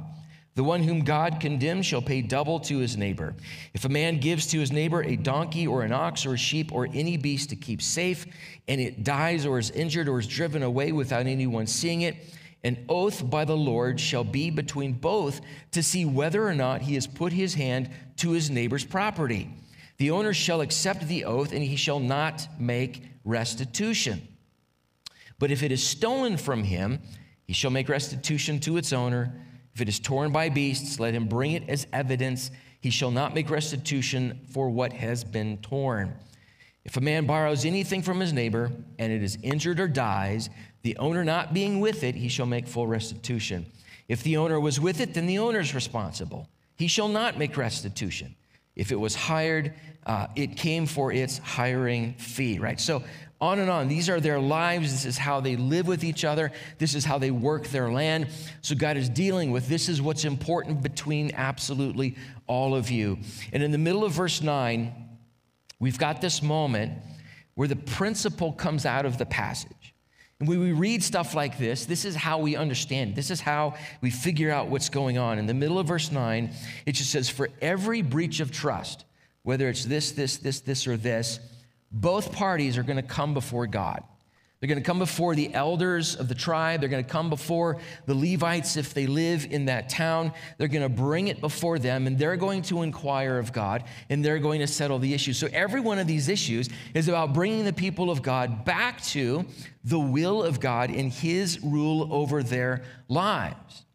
The 0.62 0.66
one 0.66 0.84
whom 0.84 1.00
God 1.00 1.40
condemns 1.40 1.88
shall 1.88 2.04
pay 2.04 2.22
double 2.22 2.60
to 2.60 2.78
his 2.78 2.96
neighbor. 2.96 3.34
If 3.74 3.84
a 3.84 3.90
man 3.90 4.20
gives 4.20 4.46
to 4.52 4.60
his 4.60 4.72
neighbor 4.72 5.02
a 5.02 5.16
donkey 5.16 5.66
or 5.66 5.82
an 5.82 5.92
ox 5.92 6.24
or 6.24 6.36
a 6.36 6.38
sheep 6.38 6.72
or 6.72 6.88
any 6.94 7.18
beast 7.18 7.50
to 7.50 7.56
keep 7.56 7.82
safe, 7.82 8.28
and 8.68 8.80
it 8.80 9.04
dies 9.04 9.48
or 9.48 9.58
is 9.58 9.72
injured 9.72 10.08
or 10.08 10.20
is 10.20 10.28
driven 10.28 10.62
away 10.62 10.92
without 10.92 11.26
anyone 11.26 11.66
seeing 11.66 12.04
it, 12.04 12.16
an 12.64 12.86
oath 12.90 13.28
by 13.28 13.44
the 13.44 13.58
Lord 13.58 14.00
shall 14.00 14.24
be 14.24 14.52
between 14.52 14.94
both 14.94 15.42
to 15.72 15.82
see 15.82 16.06
whether 16.06 16.48
or 16.48 16.54
not 16.54 16.84
he 16.84 16.94
has 16.94 17.08
put 17.08 17.34
his 17.34 17.56
hand 17.56 17.90
to 18.18 18.30
his 18.30 18.52
neighbor's 18.52 18.86
property. 18.86 19.50
The 19.98 20.12
owner 20.12 20.32
shall 20.32 20.62
accept 20.62 21.08
the 21.08 21.26
oath, 21.26 21.54
and 21.54 21.64
he 21.64 21.76
shall 21.76 22.00
not 22.00 22.48
make 22.60 23.02
restitution. 23.26 24.28
But 25.40 25.50
if 25.50 25.64
it 25.64 25.72
is 25.72 25.84
stolen 25.84 26.38
from 26.38 26.64
him, 26.64 27.00
he 27.48 27.54
shall 27.54 27.72
make 27.72 27.90
restitution 27.90 28.60
to 28.60 28.78
its 28.78 28.94
owner. 28.94 29.34
If 29.74 29.82
it 29.82 29.90
is 29.90 30.00
torn 30.00 30.32
by 30.32 30.50
beasts, 30.50 31.00
let 31.00 31.14
him 31.14 31.28
bring 31.28 31.52
it 31.52 31.70
as 31.70 31.88
evidence. 31.94 32.52
He 32.82 32.90
shall 32.90 33.12
not 33.12 33.34
make 33.34 33.50
restitution 33.50 34.42
for 34.52 34.70
what 34.70 34.94
has 34.94 35.24
been 35.24 35.58
torn. 35.58 36.16
If 36.84 36.98
a 36.98 37.02
man 37.02 37.26
borrows 37.26 37.64
anything 37.64 38.02
from 38.02 38.20
his 38.20 38.34
neighbor 38.34 38.72
and 38.98 39.12
it 39.12 39.22
is 39.22 39.38
injured 39.44 39.80
or 39.80 39.88
dies, 39.88 40.50
the 40.82 40.98
owner 40.98 41.24
not 41.24 41.54
being 41.54 41.80
with 41.80 42.04
it, 42.04 42.16
he 42.16 42.28
shall 42.28 42.48
make 42.48 42.68
full 42.68 42.88
restitution. 42.88 43.68
If 44.08 44.24
the 44.24 44.38
owner 44.38 44.60
was 44.60 44.80
with 44.80 45.00
it, 45.00 45.14
then 45.14 45.28
the 45.28 45.38
owner 45.40 45.60
is 45.60 45.76
responsible. 45.76 46.50
He 46.76 46.88
shall 46.88 47.08
not 47.08 47.38
make 47.38 47.56
restitution. 47.56 48.36
If 48.76 48.92
it 48.92 49.00
was 49.00 49.14
hired, 49.14 49.74
uh, 50.06 50.28
it 50.36 50.58
came 50.58 50.88
for 50.88 51.12
its 51.12 51.38
hiring 51.38 52.14
fee, 52.16 52.58
right? 52.58 52.80
So 52.80 53.04
on 53.42 53.58
and 53.58 53.70
on. 53.70 53.88
These 53.88 54.08
are 54.08 54.20
their 54.20 54.40
lives. 54.40 54.92
This 54.92 55.06
is 55.06 55.18
how 55.18 55.42
they 55.42 55.56
live 55.56 55.88
with 55.88 56.04
each 56.04 56.24
other. 56.24 56.52
This 56.78 56.94
is 56.94 57.04
how 57.04 57.18
they 57.18 57.32
work 57.32 57.68
their 57.68 57.92
land. 57.92 58.28
So 58.62 58.76
God 58.76 58.96
is 58.96 59.10
dealing 59.10 59.52
with 59.52 59.68
this 59.68 59.90
is 59.90 60.02
what's 60.02 60.24
important 60.24 60.84
between 60.84 61.32
absolutely 61.34 62.16
all 62.46 62.76
of 62.76 62.92
you. 62.92 63.18
And 63.52 63.64
in 63.64 63.72
the 63.72 63.80
middle 63.80 64.06
of 64.06 64.12
verse 64.12 64.42
9, 64.42 64.94
we've 65.80 65.98
got 65.98 66.22
this 66.22 66.44
moment 66.44 66.94
where 67.56 67.68
the 67.68 67.76
principle 67.76 68.54
comes 68.54 68.86
out 68.86 69.06
of 69.06 69.18
the 69.18 69.26
passage. 69.26 69.94
And 70.40 70.48
when 70.48 70.60
we 70.60 70.72
read 70.72 71.04
stuff 71.04 71.36
like 71.36 71.60
this, 71.60 71.86
this 71.86 72.06
is 72.06 72.16
how 72.16 72.40
we 72.40 72.56
understand. 72.56 73.16
This 73.16 73.30
is 73.30 73.42
how 73.42 73.76
we 74.02 74.10
figure 74.10 74.52
out 74.52 74.70
what's 74.70 74.90
going 74.90 75.18
on. 75.20 75.38
In 75.38 75.46
the 75.46 75.54
middle 75.54 75.78
of 75.78 75.88
verse 75.88 76.12
9, 76.12 76.52
it 76.86 76.94
just 76.94 77.12
says, 77.12 77.30
For 77.30 77.50
every 77.62 78.02
breach 78.02 78.40
of 78.40 78.52
trust, 78.52 79.06
whether 79.44 79.70
it's 79.70 79.86
this, 79.86 80.12
this, 80.12 80.38
this, 80.38 80.62
this, 80.62 80.88
or 80.88 80.98
this, 80.98 81.40
both 81.92 82.32
parties 82.32 82.78
are 82.78 82.84
going 82.84 82.98
to 82.98 83.04
come 83.04 83.34
before 83.34 83.68
God. 83.68 84.04
They're 84.62 84.68
going 84.68 84.80
to 84.80 84.86
come 84.86 85.00
before 85.00 85.34
the 85.34 85.52
elders 85.56 86.16
of 86.16 86.28
the 86.28 86.36
tribe. 86.36 86.82
They're 86.82 86.90
going 86.90 87.04
to 87.04 87.10
come 87.10 87.32
before 87.32 87.78
the 88.06 88.14
Levites 88.14 88.78
if 88.78 88.94
they 88.94 89.08
live 89.08 89.48
in 89.50 89.66
that 89.66 89.90
town. 89.90 90.34
They're 90.60 90.68
going 90.68 90.84
to 90.84 90.90
bring 90.90 91.30
it 91.30 91.42
before 91.42 91.80
them 91.80 92.06
and 92.06 92.20
they're 92.20 92.38
going 92.38 92.62
to 92.64 92.84
inquire 92.84 93.40
of 93.40 93.52
God 93.52 93.86
and 94.12 94.24
they're 94.24 94.38
going 94.38 94.60
to 94.60 94.68
settle 94.68 95.00
the 95.00 95.16
issue. 95.16 95.34
So, 95.34 95.48
every 95.52 95.82
one 95.82 95.98
of 95.98 96.06
these 96.06 96.30
issues 96.30 96.70
is 96.94 97.08
about 97.08 97.34
bringing 97.34 97.66
the 97.66 97.74
people 97.74 98.12
of 98.12 98.22
God 98.22 98.64
back 98.64 99.02
to 99.06 99.48
the 99.84 100.00
will 100.00 100.44
of 100.44 100.60
God 100.60 100.92
and 100.92 101.12
His 101.12 101.60
rule 101.64 102.08
over 102.14 102.44
their 102.44 102.84
lives. 103.08 103.86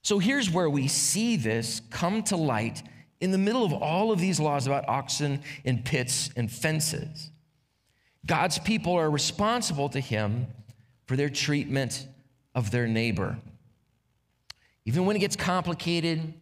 So, 0.00 0.18
here's 0.18 0.50
where 0.50 0.70
we 0.70 0.88
see 0.88 1.36
this 1.36 1.82
come 1.90 2.22
to 2.24 2.38
light 2.38 2.82
in 3.20 3.30
the 3.30 3.38
middle 3.38 3.64
of 3.64 3.72
all 3.72 4.12
of 4.12 4.18
these 4.18 4.40
laws 4.40 4.66
about 4.66 4.88
oxen 4.88 5.40
and 5.64 5.84
pits 5.84 6.30
and 6.36 6.50
fences, 6.50 7.30
God's 8.26 8.58
people 8.58 8.94
are 8.94 9.10
responsible 9.10 9.88
to 9.90 10.00
Him 10.00 10.46
for 11.06 11.16
their 11.16 11.28
treatment 11.28 12.06
of 12.54 12.70
their 12.70 12.86
neighbor. 12.86 13.36
Even 14.84 15.06
when 15.06 15.16
it 15.16 15.20
gets 15.20 15.36
complicated, 15.36 16.34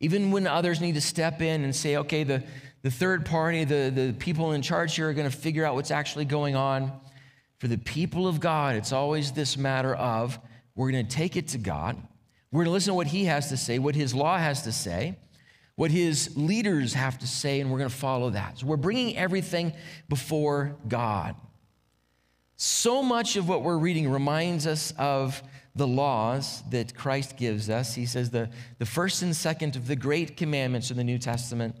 even 0.00 0.30
when 0.30 0.46
others 0.46 0.80
need 0.80 0.94
to 0.94 1.00
step 1.00 1.40
in 1.40 1.64
and 1.64 1.74
say, 1.74 1.96
okay, 1.96 2.24
the, 2.24 2.42
the 2.82 2.90
third 2.90 3.24
party, 3.24 3.64
the, 3.64 3.90
the 3.94 4.14
people 4.18 4.52
in 4.52 4.62
charge 4.62 4.96
here 4.96 5.08
are 5.08 5.14
going 5.14 5.30
to 5.30 5.36
figure 5.36 5.64
out 5.64 5.74
what's 5.74 5.90
actually 5.90 6.24
going 6.24 6.56
on. 6.56 6.92
For 7.58 7.68
the 7.68 7.78
people 7.78 8.26
of 8.26 8.40
God, 8.40 8.74
it's 8.74 8.92
always 8.92 9.32
this 9.32 9.56
matter 9.56 9.94
of 9.94 10.38
we're 10.74 10.90
going 10.90 11.06
to 11.06 11.16
take 11.16 11.36
it 11.36 11.48
to 11.48 11.58
God. 11.58 11.96
We're 12.50 12.58
going 12.58 12.66
to 12.66 12.72
listen 12.72 12.90
to 12.90 12.94
what 12.94 13.06
He 13.06 13.26
has 13.26 13.48
to 13.50 13.56
say, 13.56 13.78
what 13.78 13.94
His 13.94 14.14
law 14.14 14.38
has 14.38 14.62
to 14.62 14.72
say 14.72 15.16
what 15.76 15.90
his 15.90 16.36
leaders 16.36 16.94
have 16.94 17.18
to 17.18 17.26
say, 17.26 17.60
and 17.60 17.70
we're 17.70 17.78
going 17.78 17.90
to 17.90 17.96
follow 17.96 18.30
that. 18.30 18.58
So 18.58 18.66
we're 18.66 18.76
bringing 18.76 19.16
everything 19.16 19.72
before 20.08 20.76
God. 20.86 21.34
So 22.56 23.02
much 23.02 23.36
of 23.36 23.48
what 23.48 23.62
we're 23.62 23.78
reading 23.78 24.08
reminds 24.10 24.66
us 24.66 24.92
of 24.98 25.42
the 25.74 25.86
laws 25.86 26.62
that 26.70 26.94
Christ 26.94 27.36
gives 27.36 27.70
us. 27.70 27.94
He 27.94 28.06
says 28.06 28.30
the, 28.30 28.50
the 28.78 28.86
first 28.86 29.22
and 29.22 29.34
second 29.34 29.74
of 29.74 29.86
the 29.86 29.96
great 29.96 30.36
commandments 30.36 30.90
in 30.90 30.96
the 30.96 31.04
New 31.04 31.18
Testament. 31.18 31.74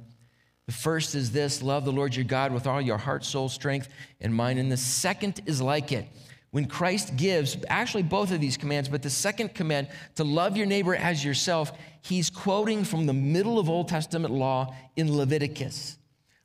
The 0.66 0.72
first 0.72 1.14
is 1.14 1.32
this 1.32 1.62
love 1.62 1.84
the 1.84 1.92
Lord 1.92 2.16
your 2.16 2.24
God 2.24 2.52
with 2.52 2.66
all 2.66 2.80
your 2.80 2.96
heart, 2.98 3.24
soul, 3.24 3.48
strength, 3.48 3.88
and 4.20 4.34
mind. 4.34 4.58
And 4.58 4.72
the 4.72 4.76
second 4.76 5.40
is 5.46 5.60
like 5.60 5.92
it 5.92 6.06
when 6.52 6.66
Christ 6.66 7.16
gives, 7.16 7.56
actually 7.68 8.02
both 8.02 8.30
of 8.30 8.40
these 8.40 8.58
commands, 8.58 8.88
but 8.88 9.02
the 9.02 9.10
second 9.10 9.54
command 9.54 9.88
to 10.16 10.24
love 10.24 10.54
your 10.54 10.66
neighbor 10.66 10.94
as 10.94 11.24
yourself, 11.24 11.72
he's 12.02 12.28
quoting 12.28 12.84
from 12.84 13.06
the 13.06 13.12
middle 13.14 13.58
of 13.58 13.70
Old 13.70 13.88
Testament 13.88 14.32
law 14.32 14.74
in 14.94 15.16
Leviticus. 15.16 15.96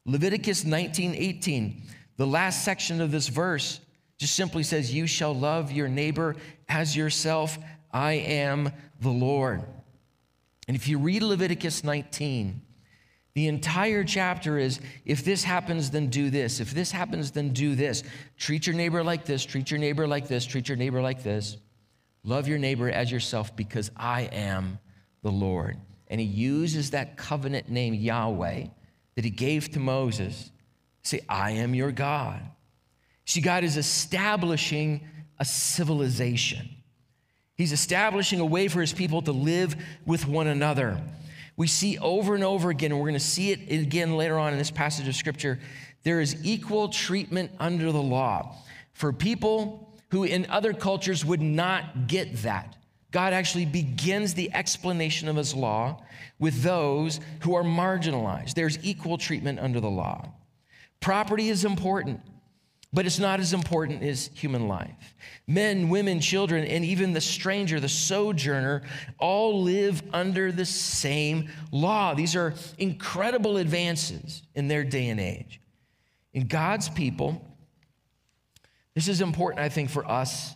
Leviticus 0.05 0.63
19 0.63 1.13
18, 1.13 1.81
the 2.15 2.25
last 2.25 2.63
section 2.63 3.01
of 3.01 3.11
this 3.11 3.27
verse 3.27 3.81
just 4.17 4.33
simply 4.33 4.63
says, 4.63 4.93
You 4.93 5.07
shall 5.07 5.35
love 5.35 5.73
your 5.73 5.89
neighbor 5.89 6.37
as 6.69 6.95
yourself. 6.95 7.57
I 7.91 8.13
am 8.13 8.71
the 9.01 9.09
Lord. 9.09 9.61
And 10.69 10.75
if 10.75 10.87
you 10.87 10.99
read 10.99 11.21
Leviticus 11.21 11.83
19, 11.83 12.61
the 13.37 13.45
entire 13.45 14.03
chapter 14.03 14.57
is 14.57 14.79
if 15.05 15.23
this 15.23 15.43
happens, 15.43 15.91
then 15.91 16.07
do 16.07 16.31
this. 16.31 16.59
If 16.59 16.71
this 16.71 16.89
happens, 16.89 17.29
then 17.29 17.53
do 17.53 17.75
this. 17.75 18.01
Treat 18.35 18.65
your 18.65 18.75
neighbor 18.75 19.03
like 19.03 19.25
this, 19.25 19.45
treat 19.45 19.69
your 19.69 19.79
neighbor 19.79 20.07
like 20.07 20.27
this, 20.27 20.43
treat 20.43 20.67
your 20.67 20.75
neighbor 20.75 21.03
like 21.03 21.21
this. 21.21 21.57
Love 22.23 22.47
your 22.47 22.57
neighbor 22.57 22.89
as 22.89 23.11
yourself 23.11 23.55
because 23.55 23.91
I 23.95 24.21
am 24.31 24.79
the 25.21 25.29
Lord. 25.29 25.77
And 26.07 26.19
he 26.19 26.25
uses 26.25 26.89
that 26.89 27.15
covenant 27.15 27.69
name, 27.69 27.93
Yahweh, 27.93 28.65
that 29.13 29.23
he 29.23 29.29
gave 29.29 29.69
to 29.73 29.79
Moses. 29.79 30.49
Say, 31.03 31.19
I 31.29 31.51
am 31.51 31.75
your 31.75 31.91
God. 31.91 32.41
See, 33.25 33.41
God 33.41 33.63
is 33.63 33.77
establishing 33.77 35.07
a 35.37 35.45
civilization. 35.45 36.67
He's 37.53 37.71
establishing 37.71 38.39
a 38.39 38.45
way 38.45 38.67
for 38.67 38.81
his 38.81 38.93
people 38.93 39.21
to 39.21 39.31
live 39.31 39.75
with 40.07 40.27
one 40.27 40.47
another 40.47 40.99
we 41.57 41.67
see 41.67 41.97
over 41.97 42.35
and 42.35 42.43
over 42.43 42.69
again, 42.69 42.91
and 42.91 42.99
we're 42.99 43.07
going 43.07 43.19
to 43.19 43.19
see 43.19 43.51
it 43.51 43.69
again 43.69 44.15
later 44.15 44.37
on 44.37 44.53
in 44.53 44.59
this 44.59 44.71
passage 44.71 45.07
of 45.07 45.15
scripture, 45.15 45.59
there 46.03 46.21
is 46.21 46.37
equal 46.45 46.87
treatment 46.87 47.51
under 47.59 47.91
the 47.91 48.01
law 48.01 48.55
for 48.93 49.11
people 49.11 49.93
who 50.11 50.23
in 50.23 50.45
other 50.49 50.71
cultures 50.71 51.25
would 51.25 51.41
not 51.41 52.07
get 52.07 52.33
that. 52.43 52.77
God 53.11 53.33
actually 53.33 53.65
begins 53.65 54.33
the 54.33 54.53
explanation 54.53 55.27
of 55.27 55.35
his 55.35 55.53
law 55.53 56.03
with 56.39 56.61
those 56.61 57.19
who 57.41 57.55
are 57.55 57.63
marginalized. 57.63 58.53
There's 58.53 58.77
equal 58.83 59.17
treatment 59.17 59.59
under 59.59 59.79
the 59.79 59.89
law. 59.89 60.31
Property 60.99 61.49
is 61.49 61.65
important. 61.65 62.21
But 62.93 63.05
it's 63.05 63.19
not 63.19 63.39
as 63.39 63.53
important 63.53 64.01
as 64.01 64.29
human 64.33 64.67
life. 64.67 65.15
Men, 65.45 65.89
women, 65.89 66.19
children, 66.19 66.63
and 66.63 66.85
even 66.85 67.13
the 67.13 67.21
stranger, 67.21 67.79
the 67.79 67.89
sojourner, 67.89 68.83
all 69.19 69.61
live 69.61 70.01
under 70.13 70.51
the 70.51 70.65
same 70.65 71.49
law. 71.71 72.13
These 72.13 72.35
are 72.35 72.53
incredible 72.77 73.57
advances 73.57 74.43
in 74.55 74.67
their 74.67 74.83
day 74.83 75.09
and 75.09 75.19
age. 75.19 75.59
In 76.33 76.47
God's 76.47 76.89
people, 76.89 77.45
this 78.95 79.07
is 79.07 79.21
important, 79.21 79.61
I 79.61 79.69
think, 79.69 79.89
for 79.89 80.09
us 80.09 80.55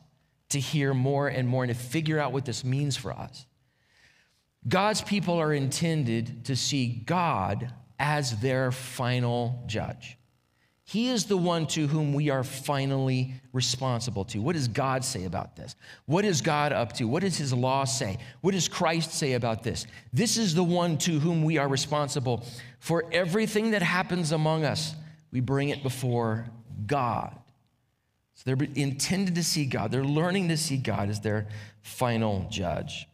to 0.49 0.59
hear 0.59 0.93
more 0.93 1.27
and 1.27 1.47
more 1.47 1.63
and 1.63 1.73
to 1.73 1.79
figure 1.79 2.19
out 2.19 2.31
what 2.31 2.45
this 2.45 2.63
means 2.63 2.95
for 2.95 3.11
us. 3.11 3.45
God's 4.67 5.01
people 5.01 5.39
are 5.39 5.53
intended 5.53 6.45
to 6.45 6.55
see 6.55 6.87
God 7.05 7.73
as 7.99 8.39
their 8.39 8.71
final 8.71 9.63
judge. 9.67 10.17
He 10.83 11.09
is 11.09 11.25
the 11.25 11.37
one 11.37 11.67
to 11.67 11.87
whom 11.87 12.13
we 12.13 12.29
are 12.29 12.43
finally 12.43 13.35
responsible 13.53 14.25
to. 14.25 14.39
What 14.39 14.55
does 14.55 14.67
God 14.67 15.05
say 15.05 15.25
about 15.25 15.55
this? 15.55 15.75
What 16.05 16.25
is 16.25 16.41
God 16.41 16.73
up 16.73 16.93
to? 16.93 17.07
What 17.07 17.21
does 17.21 17.37
his 17.37 17.53
law 17.53 17.85
say? 17.85 18.17
What 18.41 18.53
does 18.53 18.67
Christ 18.67 19.13
say 19.13 19.33
about 19.33 19.63
this? 19.63 19.85
This 20.11 20.37
is 20.37 20.53
the 20.53 20.63
one 20.63 20.97
to 20.99 21.19
whom 21.19 21.43
we 21.43 21.57
are 21.57 21.67
responsible 21.67 22.45
for 22.79 23.05
everything 23.11 23.71
that 23.71 23.81
happens 23.81 24.31
among 24.31 24.65
us. 24.65 24.95
We 25.31 25.39
bring 25.39 25.69
it 25.69 25.83
before 25.83 26.47
God. 26.85 27.37
So 28.35 28.43
they're 28.55 28.67
intended 28.75 29.35
to 29.35 29.43
see 29.43 29.65
God. 29.65 29.91
They're 29.91 30.03
learning 30.03 30.49
to 30.49 30.57
see 30.57 30.77
God 30.77 31.09
as 31.09 31.21
their 31.21 31.47
final 31.83 32.47
judge. 32.49 33.07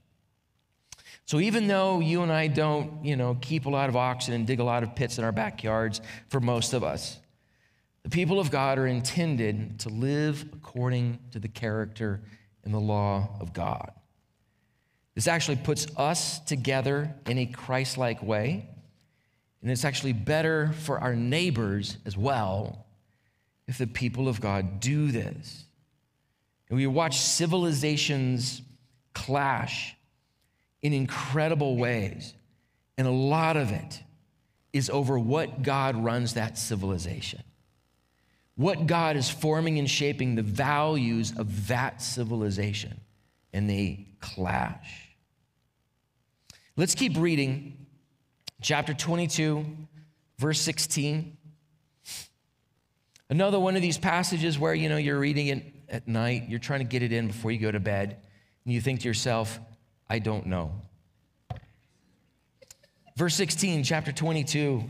So 1.26 1.42
even 1.42 1.68
though 1.68 2.00
you 2.00 2.24
and 2.24 2.32
I 2.32 2.48
don't, 2.48 3.04
you 3.04 3.18
know, 3.18 3.38
keep 3.42 3.66
a 3.66 3.70
lot 3.70 3.90
of 3.90 3.98
oxen 3.98 4.34
and 4.34 4.48
dig 4.48 4.62
a 4.62 4.64
lot 4.64 4.84
of 4.84 4.96
pits 4.96 5.18
in 5.18 5.26
our 5.26 5.34
backyards 5.34 6.00
for 6.30 6.40
most 6.40 6.72
of 6.72 6.86
us, 6.86 7.20
the 8.04 8.10
people 8.10 8.40
of 8.40 8.52
God 8.52 8.78
are 8.78 8.88
intended 8.88 9.80
to 9.80 9.90
live 9.90 10.46
according 10.54 11.20
to 11.32 11.40
the 11.40 11.48
character 11.48 12.22
and 12.64 12.74
the 12.74 12.80
law 12.80 13.30
of 13.40 13.54
God. 13.54 13.92
This 15.16 15.28
actually 15.28 15.58
puts 15.58 15.88
us 15.98 16.40
together 16.40 17.16
in 17.26 17.38
a 17.38 17.46
Christ 17.46 17.98
like 17.98 18.22
way, 18.22 18.70
and 19.62 19.72
it's 19.72 19.84
actually 19.84 20.14
better 20.14 20.72
for 20.74 21.00
our 21.00 21.16
neighbors 21.16 21.98
as 22.06 22.16
well 22.16 22.86
if 23.68 23.78
the 23.78 23.88
people 23.88 24.28
of 24.28 24.40
God 24.40 24.80
do 24.80 25.12
this. 25.12 25.66
And 26.70 26.78
we 26.78 26.88
watch 26.88 27.20
civilizations 27.20 28.62
clash 29.14 29.96
in 30.82 30.94
incredible 30.94 31.78
ways, 31.78 32.34
and 32.98 33.08
a 33.08 33.12
lot 33.12 33.58
of 33.58 33.72
it 33.72 34.02
is 34.72 34.90
over 34.90 35.18
what 35.18 35.64
God 35.64 35.96
runs 35.96 36.36
that 36.36 36.58
civilization 36.58 37.42
what 38.58 38.88
God 38.88 39.16
is 39.16 39.30
forming 39.30 39.80
and 39.80 39.90
shaping 39.90 40.36
the 40.36 40.42
values 40.42 41.32
of 41.38 41.68
that 41.68 42.02
civilization, 42.02 43.00
and 43.54 43.70
they 43.70 44.08
clash. 44.20 45.16
Let's 46.76 46.96
keep 46.96 47.18
reading 47.18 47.86
chapter 48.60 48.96
22, 48.96 49.64
verse 50.40 50.60
16. 50.60 51.38
Another 53.30 53.60
one 53.60 53.76
of 53.76 53.82
these 53.84 54.00
passages 54.00 54.58
where 54.58 54.74
you 54.74 54.90
know 54.90 54.98
you're 54.98 55.20
reading 55.20 55.48
it 55.48 55.64
at 55.90 56.08
night, 56.08 56.50
you're 56.50 56.60
trying 56.60 56.80
to 56.80 56.86
get 56.86 57.04
it 57.04 57.14
in 57.14 57.28
before 57.28 57.52
you 57.52 57.60
go 57.60 57.72
to 57.72 57.80
bed, 57.80 58.18
and 58.66 58.74
you 58.74 58.82
think 58.82 59.02
to 59.02 59.08
yourself, 59.08 59.60
I 60.10 60.18
don't 60.18 60.48
know. 60.48 60.72
Verse 63.16 63.36
16, 63.36 63.84
chapter 63.84 64.12
22. 64.12 64.84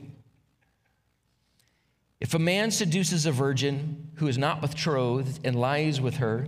If 2.20 2.34
a 2.34 2.40
man 2.40 2.72
seduces 2.72 3.26
a 3.26 3.32
virgin 3.32 4.12
who 4.16 4.28
is 4.28 4.38
not 4.38 4.62
betrothed 4.62 5.40
and 5.44 5.56
lies 5.56 6.02
with 6.02 6.18
her, 6.18 6.48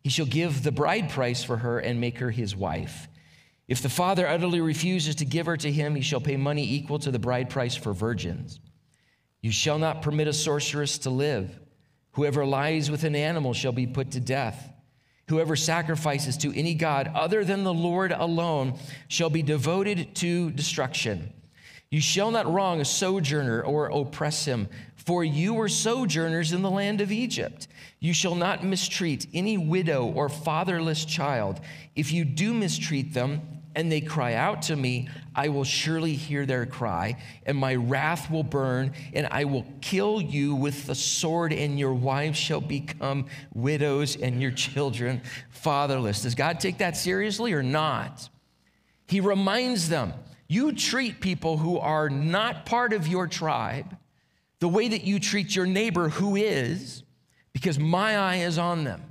he 0.00 0.10
shall 0.10 0.26
give 0.26 0.62
the 0.62 0.72
bride 0.72 1.10
price 1.10 1.42
for 1.42 1.56
her 1.56 1.78
and 1.78 2.00
make 2.00 2.18
her 2.18 2.30
his 2.30 2.54
wife. 2.54 3.08
If 3.66 3.82
the 3.82 3.88
father 3.88 4.26
utterly 4.26 4.60
refuses 4.60 5.16
to 5.16 5.24
give 5.24 5.46
her 5.46 5.56
to 5.58 5.70
him, 5.70 5.94
he 5.94 6.00
shall 6.00 6.20
pay 6.20 6.36
money 6.36 6.64
equal 6.64 6.98
to 7.00 7.10
the 7.10 7.18
bride 7.18 7.50
price 7.50 7.74
for 7.74 7.92
virgins. 7.92 8.60
You 9.42 9.50
shall 9.50 9.78
not 9.78 10.02
permit 10.02 10.28
a 10.28 10.32
sorceress 10.32 10.98
to 10.98 11.10
live. 11.10 11.58
Whoever 12.12 12.46
lies 12.46 12.90
with 12.90 13.04
an 13.04 13.14
animal 13.14 13.54
shall 13.54 13.72
be 13.72 13.86
put 13.86 14.12
to 14.12 14.20
death. 14.20 14.72
Whoever 15.28 15.56
sacrifices 15.56 16.38
to 16.38 16.58
any 16.58 16.74
god 16.74 17.10
other 17.14 17.44
than 17.44 17.62
the 17.62 17.74
Lord 17.74 18.12
alone 18.12 18.78
shall 19.08 19.30
be 19.30 19.42
devoted 19.42 20.14
to 20.16 20.50
destruction. 20.52 21.32
You 21.90 22.00
shall 22.00 22.30
not 22.30 22.52
wrong 22.52 22.80
a 22.80 22.84
sojourner 22.84 23.62
or 23.62 23.86
oppress 23.86 24.44
him, 24.44 24.68
for 24.96 25.24
you 25.24 25.54
were 25.54 25.68
sojourners 25.68 26.52
in 26.52 26.60
the 26.60 26.70
land 26.70 27.00
of 27.00 27.10
Egypt. 27.10 27.66
You 27.98 28.12
shall 28.12 28.34
not 28.34 28.62
mistreat 28.62 29.26
any 29.32 29.56
widow 29.56 30.06
or 30.06 30.28
fatherless 30.28 31.04
child. 31.06 31.60
If 31.96 32.12
you 32.12 32.26
do 32.26 32.52
mistreat 32.52 33.14
them, 33.14 33.40
and 33.74 33.92
they 33.92 34.00
cry 34.00 34.34
out 34.34 34.62
to 34.62 34.74
me, 34.74 35.08
I 35.36 35.50
will 35.50 35.64
surely 35.64 36.14
hear 36.14 36.44
their 36.44 36.66
cry, 36.66 37.16
and 37.46 37.56
my 37.56 37.76
wrath 37.76 38.28
will 38.28 38.42
burn, 38.42 38.92
and 39.12 39.28
I 39.30 39.44
will 39.44 39.64
kill 39.80 40.20
you 40.20 40.54
with 40.56 40.86
the 40.86 40.96
sword, 40.96 41.52
and 41.52 41.78
your 41.78 41.94
wives 41.94 42.38
shall 42.38 42.60
become 42.60 43.26
widows, 43.54 44.16
and 44.16 44.42
your 44.42 44.50
children 44.50 45.22
fatherless. 45.50 46.22
Does 46.22 46.34
God 46.34 46.58
take 46.58 46.78
that 46.78 46.96
seriously 46.96 47.52
or 47.52 47.62
not? 47.62 48.28
He 49.06 49.20
reminds 49.20 49.88
them 49.88 50.12
you 50.48 50.72
treat 50.72 51.20
people 51.20 51.58
who 51.58 51.78
are 51.78 52.08
not 52.08 52.64
part 52.64 52.92
of 52.92 53.06
your 53.06 53.26
tribe 53.26 53.96
the 54.60 54.68
way 54.68 54.88
that 54.88 55.04
you 55.04 55.20
treat 55.20 55.54
your 55.54 55.66
neighbor 55.66 56.08
who 56.08 56.34
is, 56.34 57.02
because 57.52 57.78
my 57.78 58.16
eye 58.16 58.36
is 58.36 58.58
on 58.58 58.84
them. 58.84 59.02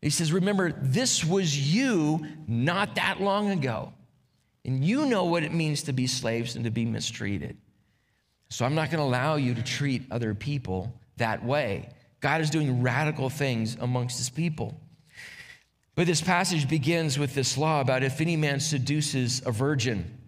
He 0.00 0.10
says, 0.10 0.32
Remember, 0.32 0.72
this 0.72 1.24
was 1.24 1.74
you 1.74 2.26
not 2.46 2.94
that 2.94 3.20
long 3.20 3.50
ago. 3.50 3.92
And 4.64 4.84
you 4.84 5.06
know 5.06 5.24
what 5.24 5.42
it 5.42 5.52
means 5.52 5.82
to 5.84 5.92
be 5.92 6.06
slaves 6.06 6.54
and 6.54 6.64
to 6.64 6.70
be 6.70 6.84
mistreated. 6.84 7.56
So 8.48 8.64
I'm 8.64 8.74
not 8.74 8.90
going 8.90 8.98
to 8.98 9.04
allow 9.04 9.36
you 9.36 9.54
to 9.54 9.62
treat 9.62 10.04
other 10.10 10.34
people 10.34 10.94
that 11.16 11.44
way. 11.44 11.88
God 12.20 12.40
is 12.40 12.50
doing 12.50 12.82
radical 12.82 13.28
things 13.28 13.76
amongst 13.80 14.18
his 14.18 14.30
people. 14.30 14.78
But 15.94 16.06
this 16.06 16.20
passage 16.20 16.68
begins 16.68 17.18
with 17.18 17.34
this 17.34 17.58
law 17.58 17.80
about 17.80 18.02
if 18.02 18.20
any 18.20 18.36
man 18.36 18.60
seduces 18.60 19.42
a 19.44 19.50
virgin. 19.50 20.18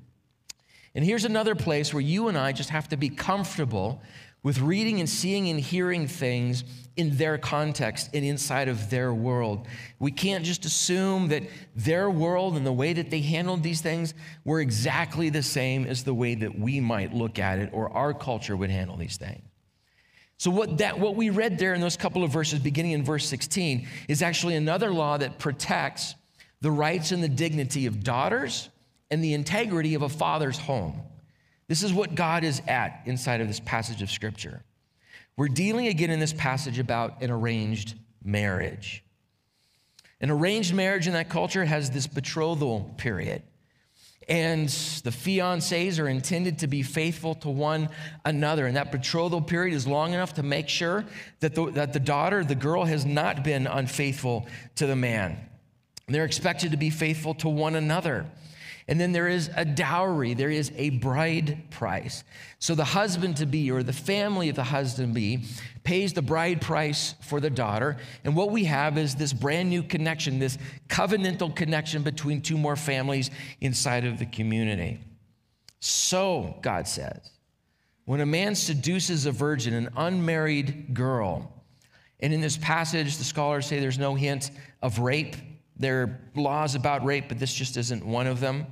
And 0.94 1.04
here's 1.04 1.24
another 1.24 1.54
place 1.54 1.92
where 1.92 2.00
you 2.00 2.28
and 2.28 2.38
I 2.38 2.52
just 2.52 2.70
have 2.70 2.88
to 2.90 2.96
be 2.96 3.09
comfortable 3.09 4.00
with 4.44 4.61
reading 4.61 5.00
and 5.00 5.09
seeing 5.09 5.48
and 5.48 5.59
hearing 5.59 6.07
things 6.07 6.64
in 6.96 7.16
their 7.16 7.38
context 7.38 8.11
and 8.14 8.24
inside 8.24 8.68
of 8.68 8.90
their 8.90 9.12
world. 9.12 9.66
We 9.98 10.12
can't 10.12 10.44
just 10.44 10.64
assume 10.66 11.28
that 11.28 11.42
their 11.74 12.11
world 12.11 12.57
and 12.57 12.64
the 12.64 12.72
way 12.72 12.92
that 12.92 13.11
they 13.11 13.20
handled 13.20 13.62
these 13.62 13.80
things 13.80 14.14
were 14.44 14.61
exactly 14.61 15.30
the 15.30 15.42
same 15.42 15.87
as 15.87 16.04
the 16.04 16.14
way 16.14 16.35
that 16.37 16.57
we 16.57 16.78
might 16.78 17.14
look 17.14 17.38
at 17.38 17.59
it 17.59 17.70
or 17.72 17.90
our 17.90 18.12
culture 18.12 18.57
would 18.57 18.70
handle 18.70 18.96
these 18.96 19.16
things. 19.16 19.42
So 20.37 20.50
what 20.50 20.78
that 20.78 20.98
what 20.98 21.16
we 21.16 21.30
read 21.30 21.59
there 21.59 21.74
in 21.74 21.80
those 21.80 21.96
couple 21.96 22.22
of 22.22 22.30
verses 22.30 22.59
beginning 22.59 22.92
in 22.92 23.04
verse 23.04 23.26
16 23.26 23.87
is 24.09 24.20
actually 24.20 24.57
another 24.57 24.92
law 24.92 25.16
that 25.16 25.38
protects 25.38 26.16
the 26.61 26.70
rights 26.70 27.12
and 27.12 27.22
the 27.22 27.28
dignity 27.28 27.87
of 27.87 28.02
daughters 28.02 28.68
and 29.11 29.23
the 29.23 29.35
integrity 29.35 29.95
of 29.95 30.03
a 30.03 30.09
father's 30.09 30.59
home. 30.59 31.01
This 31.69 31.83
is 31.83 31.93
what 31.93 32.14
God 32.14 32.45
is 32.45 32.61
at 32.67 33.03
inside 33.07 33.40
of 33.40 33.49
this 33.49 33.61
passage 33.61 34.03
of 34.03 34.11
Scripture. 34.11 34.62
We're 35.37 35.49
dealing 35.49 35.88
again 35.88 36.11
in 36.11 36.21
this 36.21 36.33
passage 36.33 36.79
about 36.79 37.23
an 37.23 37.31
arranged 37.31 37.95
marriage. 38.23 39.03
An 40.21 40.31
arranged 40.31 40.75
marriage 40.75 41.07
in 41.07 41.12
that 41.14 41.29
culture 41.29 41.64
has 41.64 41.90
this 41.90 42.07
betrothal 42.07 42.95
period. 42.97 43.43
And 44.27 44.69
the 44.69 45.11
fiancés 45.11 46.03
are 46.03 46.09
intended 46.09 46.61
to 46.61 46.67
be 46.67 46.83
faithful 46.83 47.35
to 47.37 47.51
one 47.51 47.90
another. 48.25 48.67
And 48.67 48.77
that 48.77 48.90
betrothal 48.90 49.43
period 49.43 49.75
is 49.75 49.87
long 49.87 50.14
enough 50.14 50.35
to 50.35 50.43
make 50.43 50.69
sure 50.69 51.05
that 51.40 51.55
the, 51.55 51.71
that 51.73 51.93
the 51.93 52.01
daughter, 52.01 52.43
the 52.43 52.55
girl, 52.55 52.85
has 52.85 53.05
not 53.05 53.45
been 53.45 53.67
unfaithful 53.67 54.47
to 54.77 54.87
the 54.87 54.97
man. 54.97 55.37
They're 56.09 56.25
expected 56.25 56.71
to 56.71 56.77
be 56.77 56.90
faithful 56.90 57.35
to 57.35 57.49
one 57.49 57.75
another. 57.75 58.27
And 58.87 59.01
then 59.01 59.12
there 59.12 59.29
is 59.29 59.51
a 59.57 59.64
dowry, 59.64 60.35
there 60.35 60.51
is 60.51 60.70
a 60.77 60.90
bride 60.90 61.70
price. 61.70 62.23
So 62.59 62.75
the 62.75 62.85
husband 62.85 63.38
to 63.38 63.47
be 63.47 63.70
or 63.70 63.83
the 63.83 63.94
family 63.94 64.51
of 64.51 64.57
the 64.57 64.64
husband 64.64 65.09
to 65.09 65.14
be 65.14 65.44
pays 65.85 66.12
the 66.12 66.23
bride 66.23 66.61
price 66.61 67.14
for 67.23 67.40
the 67.40 67.49
daughter. 67.49 67.97
And 68.25 68.37
what 68.37 68.51
we 68.51 68.64
have 68.64 68.99
is 68.99 69.14
this 69.14 69.33
brand 69.33 69.70
new 69.70 69.83
connection, 69.83 70.38
this 70.38 70.59
covenantal 70.88 71.57
connection 71.57 72.03
between 72.03 72.42
two 72.42 72.59
more 72.59 72.77
families 72.77 73.31
inside 73.61 74.05
of 74.05 74.18
the 74.18 74.27
community. 74.27 75.01
So, 75.81 76.59
God 76.61 76.87
says, 76.87 77.31
when 78.05 78.20
a 78.20 78.27
man 78.27 78.55
seduces 78.55 79.25
a 79.25 79.33
virgin, 79.33 79.73
an 79.73 79.88
unmarried 79.97 80.92
girl, 80.92 81.51
and 82.20 82.33
in 82.35 82.40
this 82.42 82.59
passage, 82.59 83.16
the 83.16 83.25
scholars 83.25 83.66
say 83.66 83.81
there's 83.81 83.99
no 83.99 84.14
hint 84.14 84.51
of 84.83 84.99
rape 84.99 85.37
there 85.77 86.03
are 86.03 86.21
laws 86.35 86.75
about 86.75 87.05
rape, 87.05 87.25
but 87.29 87.39
this 87.39 87.53
just 87.53 87.77
isn't 87.77 88.05
one 88.05 88.27
of 88.27 88.41
them. 88.41 88.67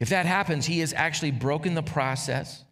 If 0.00 0.08
that 0.08 0.26
happens, 0.26 0.66
he 0.66 0.80
has 0.80 0.92
actually 0.92 1.30
broken 1.30 1.74
the 1.74 1.82
process. 1.82 2.64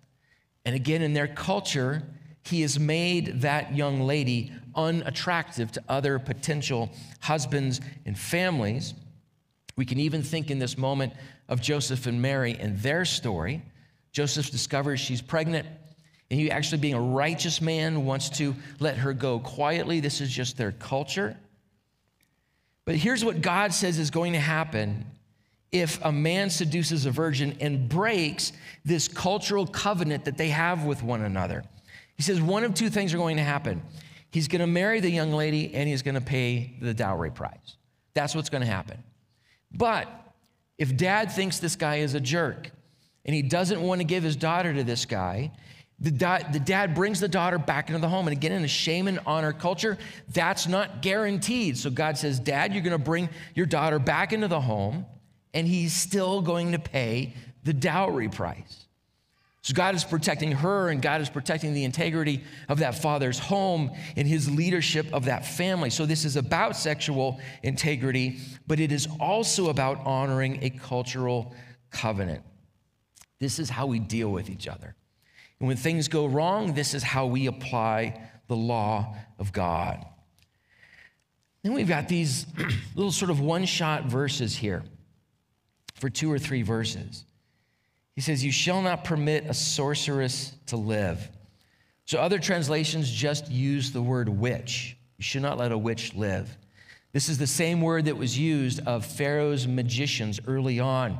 And 0.64 0.74
again, 0.74 1.02
in 1.02 1.12
their 1.12 1.28
culture, 1.28 2.02
he 2.44 2.62
has 2.62 2.78
made 2.78 3.42
that 3.42 3.76
young 3.76 4.00
lady 4.00 4.52
unattractive 4.74 5.70
to 5.72 5.82
other 5.88 6.18
potential 6.18 6.90
husbands 7.20 7.80
and 8.06 8.18
families. 8.18 8.94
We 9.76 9.84
can 9.84 9.98
even 9.98 10.22
think 10.22 10.50
in 10.50 10.58
this 10.58 10.76
moment 10.78 11.12
of 11.48 11.60
Joseph 11.60 12.06
and 12.06 12.20
Mary 12.20 12.56
and 12.58 12.78
their 12.78 13.04
story. 13.04 13.62
Joseph 14.12 14.50
discovers 14.50 15.00
she's 15.00 15.22
pregnant, 15.22 15.66
and 16.30 16.40
he, 16.40 16.50
actually, 16.50 16.78
being 16.78 16.94
a 16.94 17.00
righteous 17.00 17.60
man, 17.60 18.04
wants 18.04 18.30
to 18.38 18.54
let 18.78 18.96
her 18.96 19.12
go 19.12 19.38
quietly. 19.38 20.00
This 20.00 20.20
is 20.20 20.30
just 20.30 20.56
their 20.56 20.72
culture. 20.72 21.36
But 22.90 22.96
here's 22.96 23.24
what 23.24 23.40
God 23.40 23.72
says 23.72 24.00
is 24.00 24.10
going 24.10 24.32
to 24.32 24.40
happen 24.40 25.06
if 25.70 26.04
a 26.04 26.10
man 26.10 26.50
seduces 26.50 27.06
a 27.06 27.12
virgin 27.12 27.56
and 27.60 27.88
breaks 27.88 28.52
this 28.84 29.06
cultural 29.06 29.64
covenant 29.64 30.24
that 30.24 30.36
they 30.36 30.48
have 30.48 30.82
with 30.82 31.00
one 31.00 31.22
another. 31.22 31.62
He 32.16 32.24
says 32.24 32.40
one 32.40 32.64
of 32.64 32.74
two 32.74 32.90
things 32.90 33.14
are 33.14 33.16
going 33.16 33.36
to 33.36 33.44
happen. 33.44 33.80
He's 34.32 34.48
going 34.48 34.60
to 34.60 34.66
marry 34.66 34.98
the 34.98 35.08
young 35.08 35.30
lady 35.30 35.72
and 35.72 35.88
he's 35.88 36.02
going 36.02 36.16
to 36.16 36.20
pay 36.20 36.74
the 36.80 36.92
dowry 36.92 37.30
price. 37.30 37.76
That's 38.14 38.34
what's 38.34 38.50
going 38.50 38.62
to 38.62 38.66
happen. 38.66 39.00
But 39.70 40.08
if 40.76 40.96
dad 40.96 41.30
thinks 41.30 41.60
this 41.60 41.76
guy 41.76 41.98
is 41.98 42.14
a 42.14 42.20
jerk 42.20 42.72
and 43.24 43.36
he 43.36 43.42
doesn't 43.42 43.80
want 43.80 44.00
to 44.00 44.04
give 44.04 44.24
his 44.24 44.34
daughter 44.34 44.74
to 44.74 44.82
this 44.82 45.04
guy, 45.04 45.52
the, 46.00 46.10
da- 46.10 46.50
the 46.50 46.60
dad 46.60 46.94
brings 46.94 47.20
the 47.20 47.28
daughter 47.28 47.58
back 47.58 47.88
into 47.88 48.00
the 48.00 48.08
home. 48.08 48.26
And 48.26 48.36
again, 48.36 48.52
in 48.52 48.64
a 48.64 48.68
shame 48.68 49.06
and 49.06 49.20
honor 49.26 49.52
culture, 49.52 49.98
that's 50.32 50.66
not 50.66 51.02
guaranteed. 51.02 51.76
So 51.76 51.90
God 51.90 52.16
says, 52.16 52.40
Dad, 52.40 52.72
you're 52.72 52.82
going 52.82 52.96
to 52.96 53.04
bring 53.04 53.28
your 53.54 53.66
daughter 53.66 53.98
back 53.98 54.32
into 54.32 54.48
the 54.48 54.60
home 54.60 55.04
and 55.52 55.66
he's 55.66 55.92
still 55.92 56.40
going 56.40 56.72
to 56.72 56.78
pay 56.78 57.34
the 57.64 57.74
dowry 57.74 58.28
price. 58.28 58.86
So 59.62 59.74
God 59.74 59.94
is 59.94 60.04
protecting 60.04 60.52
her 60.52 60.88
and 60.88 61.02
God 61.02 61.20
is 61.20 61.28
protecting 61.28 61.74
the 61.74 61.84
integrity 61.84 62.42
of 62.70 62.78
that 62.78 62.94
father's 62.94 63.38
home 63.38 63.90
and 64.16 64.26
his 64.26 64.50
leadership 64.50 65.12
of 65.12 65.26
that 65.26 65.44
family. 65.44 65.90
So 65.90 66.06
this 66.06 66.24
is 66.24 66.36
about 66.36 66.76
sexual 66.76 67.38
integrity, 67.62 68.38
but 68.66 68.80
it 68.80 68.90
is 68.90 69.06
also 69.20 69.68
about 69.68 69.98
honoring 70.06 70.60
a 70.62 70.70
cultural 70.70 71.54
covenant. 71.90 72.42
This 73.38 73.58
is 73.58 73.68
how 73.68 73.86
we 73.86 73.98
deal 73.98 74.30
with 74.30 74.48
each 74.48 74.66
other. 74.66 74.94
And 75.60 75.68
when 75.68 75.76
things 75.76 76.08
go 76.08 76.26
wrong, 76.26 76.72
this 76.72 76.94
is 76.94 77.02
how 77.02 77.26
we 77.26 77.46
apply 77.46 78.20
the 78.48 78.56
law 78.56 79.14
of 79.38 79.52
God. 79.52 80.04
Then 81.62 81.74
we've 81.74 81.88
got 81.88 82.08
these 82.08 82.46
little 82.94 83.12
sort 83.12 83.30
of 83.30 83.40
one 83.40 83.66
shot 83.66 84.06
verses 84.06 84.56
here 84.56 84.82
for 85.94 86.08
two 86.08 86.32
or 86.32 86.38
three 86.38 86.62
verses. 86.62 87.24
He 88.14 88.22
says, 88.22 88.44
You 88.44 88.52
shall 88.52 88.80
not 88.82 89.04
permit 89.04 89.44
a 89.46 89.54
sorceress 89.54 90.54
to 90.66 90.76
live. 90.76 91.28
So 92.06 92.18
other 92.18 92.38
translations 92.38 93.10
just 93.10 93.50
use 93.50 93.92
the 93.92 94.02
word 94.02 94.28
witch. 94.28 94.96
You 95.18 95.22
should 95.22 95.42
not 95.42 95.58
let 95.58 95.70
a 95.70 95.78
witch 95.78 96.14
live. 96.14 96.56
This 97.12 97.28
is 97.28 97.38
the 97.38 97.46
same 97.46 97.80
word 97.80 98.06
that 98.06 98.16
was 98.16 98.38
used 98.38 98.80
of 98.86 99.04
Pharaoh's 99.04 99.66
magicians 99.66 100.40
early 100.46 100.80
on. 100.80 101.18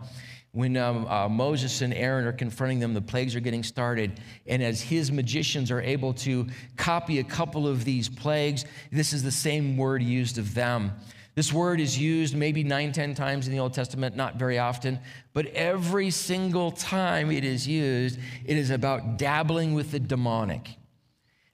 When 0.53 0.77
um, 0.77 1.07
uh, 1.07 1.29
Moses 1.29 1.81
and 1.81 1.95
Aaron 1.95 2.27
are 2.27 2.33
confronting 2.33 2.81
them, 2.81 2.93
the 2.93 3.01
plagues 3.01 3.37
are 3.37 3.41
getting 3.41 3.63
started. 3.63 4.21
And 4.47 4.63
as 4.63 4.81
his 4.81 5.13
magicians 5.13 5.71
are 5.71 5.81
able 5.81 6.13
to 6.15 6.47
copy 6.77 7.21
a 7.21 7.25
couple 7.25 7.69
of 7.69 7.85
these 7.85 8.09
plagues, 8.09 8.65
this 8.91 9.13
is 9.13 9.23
the 9.23 9.31
same 9.31 9.77
word 9.77 10.03
used 10.03 10.39
of 10.39 10.55
them. 10.55 10.93
This 11.37 11.53
word 11.53 11.81
is 11.81 11.97
used 11.97 12.37
maybe 12.37 12.65
nine, 12.65 12.91
ten 12.91 13.15
times 13.15 13.47
in 13.47 13.53
the 13.53 13.61
Old 13.61 13.73
Testament, 13.73 14.17
not 14.17 14.37
very 14.37 14.59
often, 14.59 14.99
but 15.33 15.47
every 15.47 16.11
single 16.11 16.73
time 16.73 17.31
it 17.31 17.45
is 17.45 17.67
used, 17.69 18.19
it 18.45 18.57
is 18.57 18.71
about 18.71 19.17
dabbling 19.17 19.75
with 19.75 19.93
the 19.93 20.01
demonic. 20.01 20.69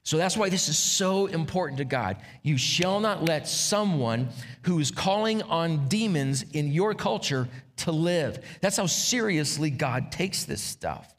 So 0.01 0.17
that's 0.17 0.35
why 0.35 0.49
this 0.49 0.69
is 0.69 0.77
so 0.77 1.27
important 1.27 1.77
to 1.77 1.85
God. 1.85 2.17
You 2.41 2.57
shall 2.57 2.99
not 2.99 3.25
let 3.25 3.47
someone 3.47 4.29
who 4.63 4.79
is 4.79 4.89
calling 4.89 5.43
on 5.43 5.87
demons 5.89 6.43
in 6.53 6.71
your 6.71 6.93
culture 6.93 7.47
to 7.77 7.91
live. 7.91 8.43
That's 8.61 8.77
how 8.77 8.85
seriously 8.85 9.69
God 9.69 10.11
takes 10.11 10.45
this 10.45 10.61
stuff. 10.61 11.13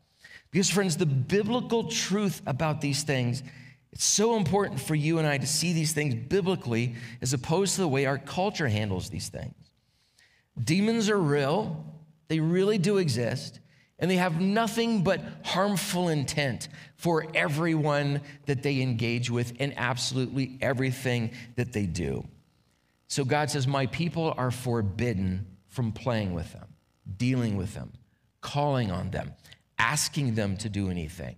Because, 0.51 0.71
friends, 0.71 0.97
the 0.97 1.07
biblical 1.07 1.85
truth 1.85 2.41
about 2.47 2.81
these 2.81 3.03
things 3.03 3.43
it's 3.93 4.05
so 4.05 4.37
important 4.37 4.81
for 4.81 4.95
you 4.95 5.19
and 5.19 5.27
I 5.27 5.39
to 5.39 5.47
see 5.47 5.73
these 5.73 5.93
things 5.93 6.15
biblically 6.15 6.95
as 7.23 7.33
opposed 7.33 7.75
to 7.75 7.81
the 7.81 7.89
way 7.89 8.07
our 8.07 8.19
culture 8.19 8.69
handles 8.69 9.11
these 9.11 9.29
things. 9.29 9.55
Demons 10.63 11.09
are 11.09 11.19
real, 11.19 11.85
they 12.29 12.41
really 12.41 12.79
do 12.79 12.99
exist, 12.99 13.61
and 13.99 14.11
they 14.11 14.17
have 14.17 14.41
nothing 14.41 15.03
but 15.03 15.21
harmful 15.43 16.09
intent 16.09 16.69
for 16.97 17.27
everyone 17.35 18.21
that 18.47 18.63
they 18.63 18.81
engage 18.81 19.31
with 19.31 19.55
and 19.59 19.73
absolutely 19.77 20.59
everything 20.61 21.31
that 21.57 21.73
they 21.73 21.87
do. 21.87 22.25
So 23.09 23.25
God 23.25 23.51
says, 23.51 23.67
My 23.67 23.87
people 23.87 24.35
are 24.37 24.51
forbidden 24.51 25.47
from 25.79 25.93
playing 25.93 26.35
with 26.35 26.53
them, 26.53 26.67
dealing 27.19 27.57
with 27.57 27.73
them, 27.73 27.93
calling 28.41 28.91
on 28.91 29.13
them, 29.13 29.33
asking 29.79 30.35
them 30.35 30.57
to 30.57 30.69
do 30.69 30.91
anything. 30.91 31.37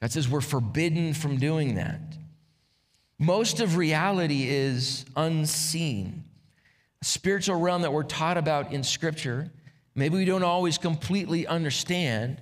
God 0.00 0.12
says 0.12 0.28
we're 0.28 0.40
forbidden 0.40 1.12
from 1.12 1.38
doing 1.38 1.74
that. 1.74 2.00
Most 3.18 3.58
of 3.58 3.76
reality 3.76 4.48
is 4.48 5.04
unseen. 5.16 6.22
A 7.02 7.04
spiritual 7.04 7.58
realm 7.58 7.82
that 7.82 7.92
we're 7.92 8.04
taught 8.04 8.36
about 8.36 8.72
in 8.72 8.84
Scripture, 8.84 9.50
maybe 9.96 10.14
we 10.18 10.24
don't 10.24 10.44
always 10.44 10.78
completely 10.78 11.44
understand, 11.44 12.40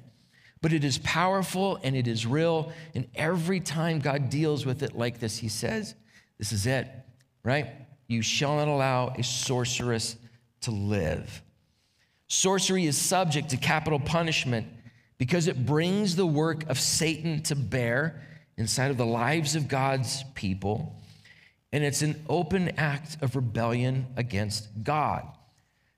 but 0.61 0.75
it 0.75 0.85
is 0.85 0.99
powerful 0.99 1.79
and 1.83 1.97
it 1.97 2.07
is 2.07 2.27
real. 2.27 2.75
And 2.95 3.09
every 3.15 3.61
time 3.61 4.01
God 4.01 4.29
deals 4.29 4.67
with 4.67 4.83
it 4.83 4.95
like 4.95 5.19
this, 5.19 5.39
He 5.39 5.49
says, 5.49 5.95
This 6.37 6.53
is 6.53 6.67
it, 6.67 6.87
right? 7.43 7.69
You 8.07 8.21
shall 8.21 8.57
not 8.57 8.69
allow 8.69 9.15
a 9.17 9.23
sorceress 9.23 10.19
to 10.63 10.71
live. 10.71 11.43
Sorcery 12.29 12.87
is 12.87 12.97
subject 12.97 13.51
to 13.51 13.57
capital 13.57 14.01
punishment 14.01 14.67
because 15.19 15.47
it 15.47 15.67
brings 15.67 16.17
the 16.17 16.27
work 16.27 16.69
of 16.69 16.81
Satan 16.81 17.43
to 17.45 17.55
bear 17.55 18.23
inside 18.57 18.91
of 18.91 18.97
the 18.97 19.07
lives 19.07 19.55
of 19.55 19.69
God's 19.69 20.25
people. 20.35 21.01
And 21.73 21.85
it's 21.85 22.03
an 22.03 22.25
open 22.29 22.71
act 22.79 23.17
of 23.23 23.37
rebellion 23.37 24.07
against 24.17 24.69
God, 24.83 25.27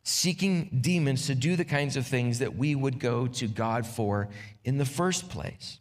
seeking 0.02 0.78
demons 0.80 1.26
to 1.26 1.34
do 1.34 1.56
the 1.56 1.64
kinds 1.64 1.96
of 1.96 2.06
things 2.06 2.40
that 2.40 2.56
we 2.56 2.74
would 2.74 3.00
go 3.00 3.26
to 3.26 3.48
God 3.48 3.86
for 3.86 4.28
in 4.64 4.78
the 4.78 4.84
first 4.84 5.28
place. 5.30 5.78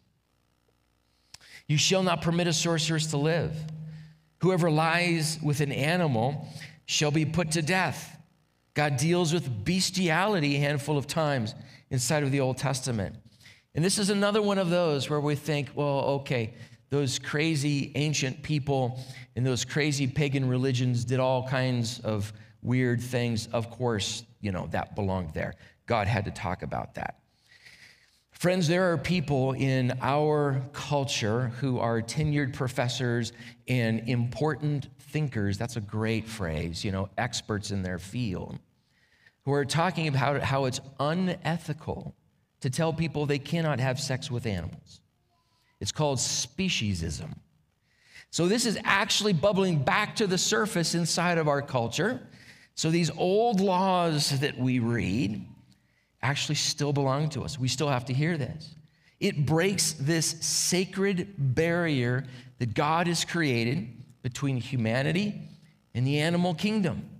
You 1.66 1.78
shall 1.78 2.02
not 2.02 2.22
permit 2.22 2.46
a 2.46 2.52
sorceress 2.52 3.06
to 3.08 3.16
live. 3.16 3.56
Whoever 4.38 4.70
lies 4.70 5.38
with 5.42 5.60
an 5.60 5.72
animal 5.72 6.48
shall 6.86 7.10
be 7.10 7.24
put 7.24 7.52
to 7.52 7.62
death. 7.62 8.16
God 8.74 8.96
deals 8.96 9.32
with 9.32 9.64
bestiality 9.64 10.56
a 10.56 10.58
handful 10.58 10.98
of 10.98 11.06
times 11.06 11.54
inside 11.90 12.24
of 12.24 12.32
the 12.32 12.40
Old 12.40 12.58
Testament. 12.58 13.16
And 13.74 13.84
this 13.84 13.98
is 13.98 14.10
another 14.10 14.42
one 14.42 14.58
of 14.58 14.70
those 14.70 15.08
where 15.08 15.20
we 15.20 15.34
think, 15.34 15.70
well, 15.74 16.00
okay, 16.20 16.54
those 16.90 17.18
crazy 17.18 17.92
ancient 17.94 18.42
people 18.42 19.00
and 19.36 19.44
those 19.44 19.64
crazy 19.64 20.06
pagan 20.06 20.48
religions 20.48 21.04
did 21.04 21.18
all 21.18 21.46
kinds 21.46 22.00
of 22.00 22.32
weird 22.62 23.00
things. 23.00 23.48
Of 23.48 23.70
course, 23.70 24.24
you 24.40 24.52
know, 24.52 24.68
that 24.70 24.94
belonged 24.94 25.34
there. 25.34 25.54
God 25.86 26.06
had 26.06 26.24
to 26.24 26.30
talk 26.30 26.62
about 26.62 26.94
that. 26.94 27.18
Friends, 28.30 28.68
there 28.68 28.92
are 28.92 28.98
people 28.98 29.52
in 29.52 29.96
our 30.02 30.62
culture 30.72 31.52
who 31.60 31.78
are 31.78 32.02
tenured 32.02 32.52
professors 32.52 33.32
and 33.68 34.08
important 34.08 34.88
thinkers. 34.98 35.56
That's 35.56 35.76
a 35.76 35.80
great 35.80 36.28
phrase, 36.28 36.84
you 36.84 36.92
know, 36.92 37.08
experts 37.16 37.70
in 37.70 37.82
their 37.82 37.98
field, 37.98 38.58
who 39.44 39.52
are 39.52 39.64
talking 39.64 40.08
about 40.08 40.42
how 40.42 40.64
it's 40.64 40.80
unethical 40.98 42.14
to 42.60 42.70
tell 42.70 42.92
people 42.92 43.26
they 43.26 43.38
cannot 43.38 43.78
have 43.78 44.00
sex 44.00 44.30
with 44.30 44.46
animals. 44.46 45.00
It's 45.80 45.92
called 45.92 46.18
speciesism. 46.18 47.34
So, 48.30 48.48
this 48.48 48.66
is 48.66 48.78
actually 48.84 49.32
bubbling 49.32 49.78
back 49.78 50.16
to 50.16 50.26
the 50.26 50.38
surface 50.38 50.94
inside 50.94 51.38
of 51.38 51.46
our 51.46 51.62
culture. 51.62 52.20
So, 52.74 52.90
these 52.90 53.10
old 53.16 53.60
laws 53.60 54.40
that 54.40 54.58
we 54.58 54.78
read 54.78 55.46
actually 56.22 56.56
still 56.56 56.92
belong 56.92 57.28
to 57.30 57.42
us. 57.42 57.58
We 57.58 57.68
still 57.68 57.88
have 57.88 58.06
to 58.06 58.14
hear 58.14 58.36
this. 58.38 58.74
It 59.20 59.46
breaks 59.46 59.92
this 59.92 60.26
sacred 60.40 61.34
barrier 61.38 62.24
that 62.58 62.74
God 62.74 63.06
has 63.06 63.24
created 63.24 63.88
between 64.22 64.56
humanity 64.56 65.40
and 65.94 66.06
the 66.06 66.18
animal 66.18 66.54
kingdom. 66.54 67.13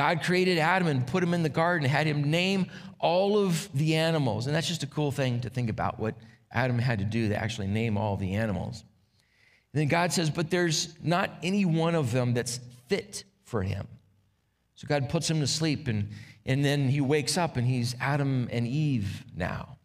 God 0.00 0.22
created 0.22 0.56
Adam 0.56 0.88
and 0.88 1.06
put 1.06 1.22
him 1.22 1.34
in 1.34 1.42
the 1.42 1.50
garden, 1.50 1.86
had 1.86 2.06
him 2.06 2.30
name 2.30 2.70
all 3.00 3.36
of 3.36 3.68
the 3.74 3.96
animals. 3.96 4.46
And 4.46 4.56
that's 4.56 4.66
just 4.66 4.82
a 4.82 4.86
cool 4.86 5.12
thing 5.12 5.42
to 5.42 5.50
think 5.50 5.68
about 5.68 6.00
what 6.00 6.14
Adam 6.50 6.78
had 6.78 7.00
to 7.00 7.04
do 7.04 7.28
to 7.28 7.36
actually 7.36 7.66
name 7.66 7.98
all 7.98 8.16
the 8.16 8.32
animals. 8.32 8.82
And 9.74 9.82
then 9.82 9.88
God 9.88 10.10
says, 10.10 10.30
but 10.30 10.48
there's 10.50 10.94
not 11.02 11.30
any 11.42 11.66
one 11.66 11.94
of 11.94 12.12
them 12.12 12.32
that's 12.32 12.60
fit 12.88 13.24
for 13.44 13.62
him. 13.62 13.86
So 14.74 14.86
God 14.88 15.10
puts 15.10 15.28
him 15.28 15.40
to 15.40 15.46
sleep, 15.46 15.86
and, 15.86 16.08
and 16.46 16.64
then 16.64 16.88
he 16.88 17.02
wakes 17.02 17.36
up 17.36 17.58
and 17.58 17.66
he's 17.66 17.94
Adam 18.00 18.48
and 18.50 18.66
Eve 18.66 19.22
now. 19.36 19.76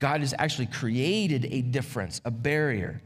God 0.00 0.22
has 0.22 0.34
actually 0.36 0.66
created 0.66 1.46
a 1.48 1.62
difference, 1.62 2.20
a 2.24 2.32
barrier 2.32 3.00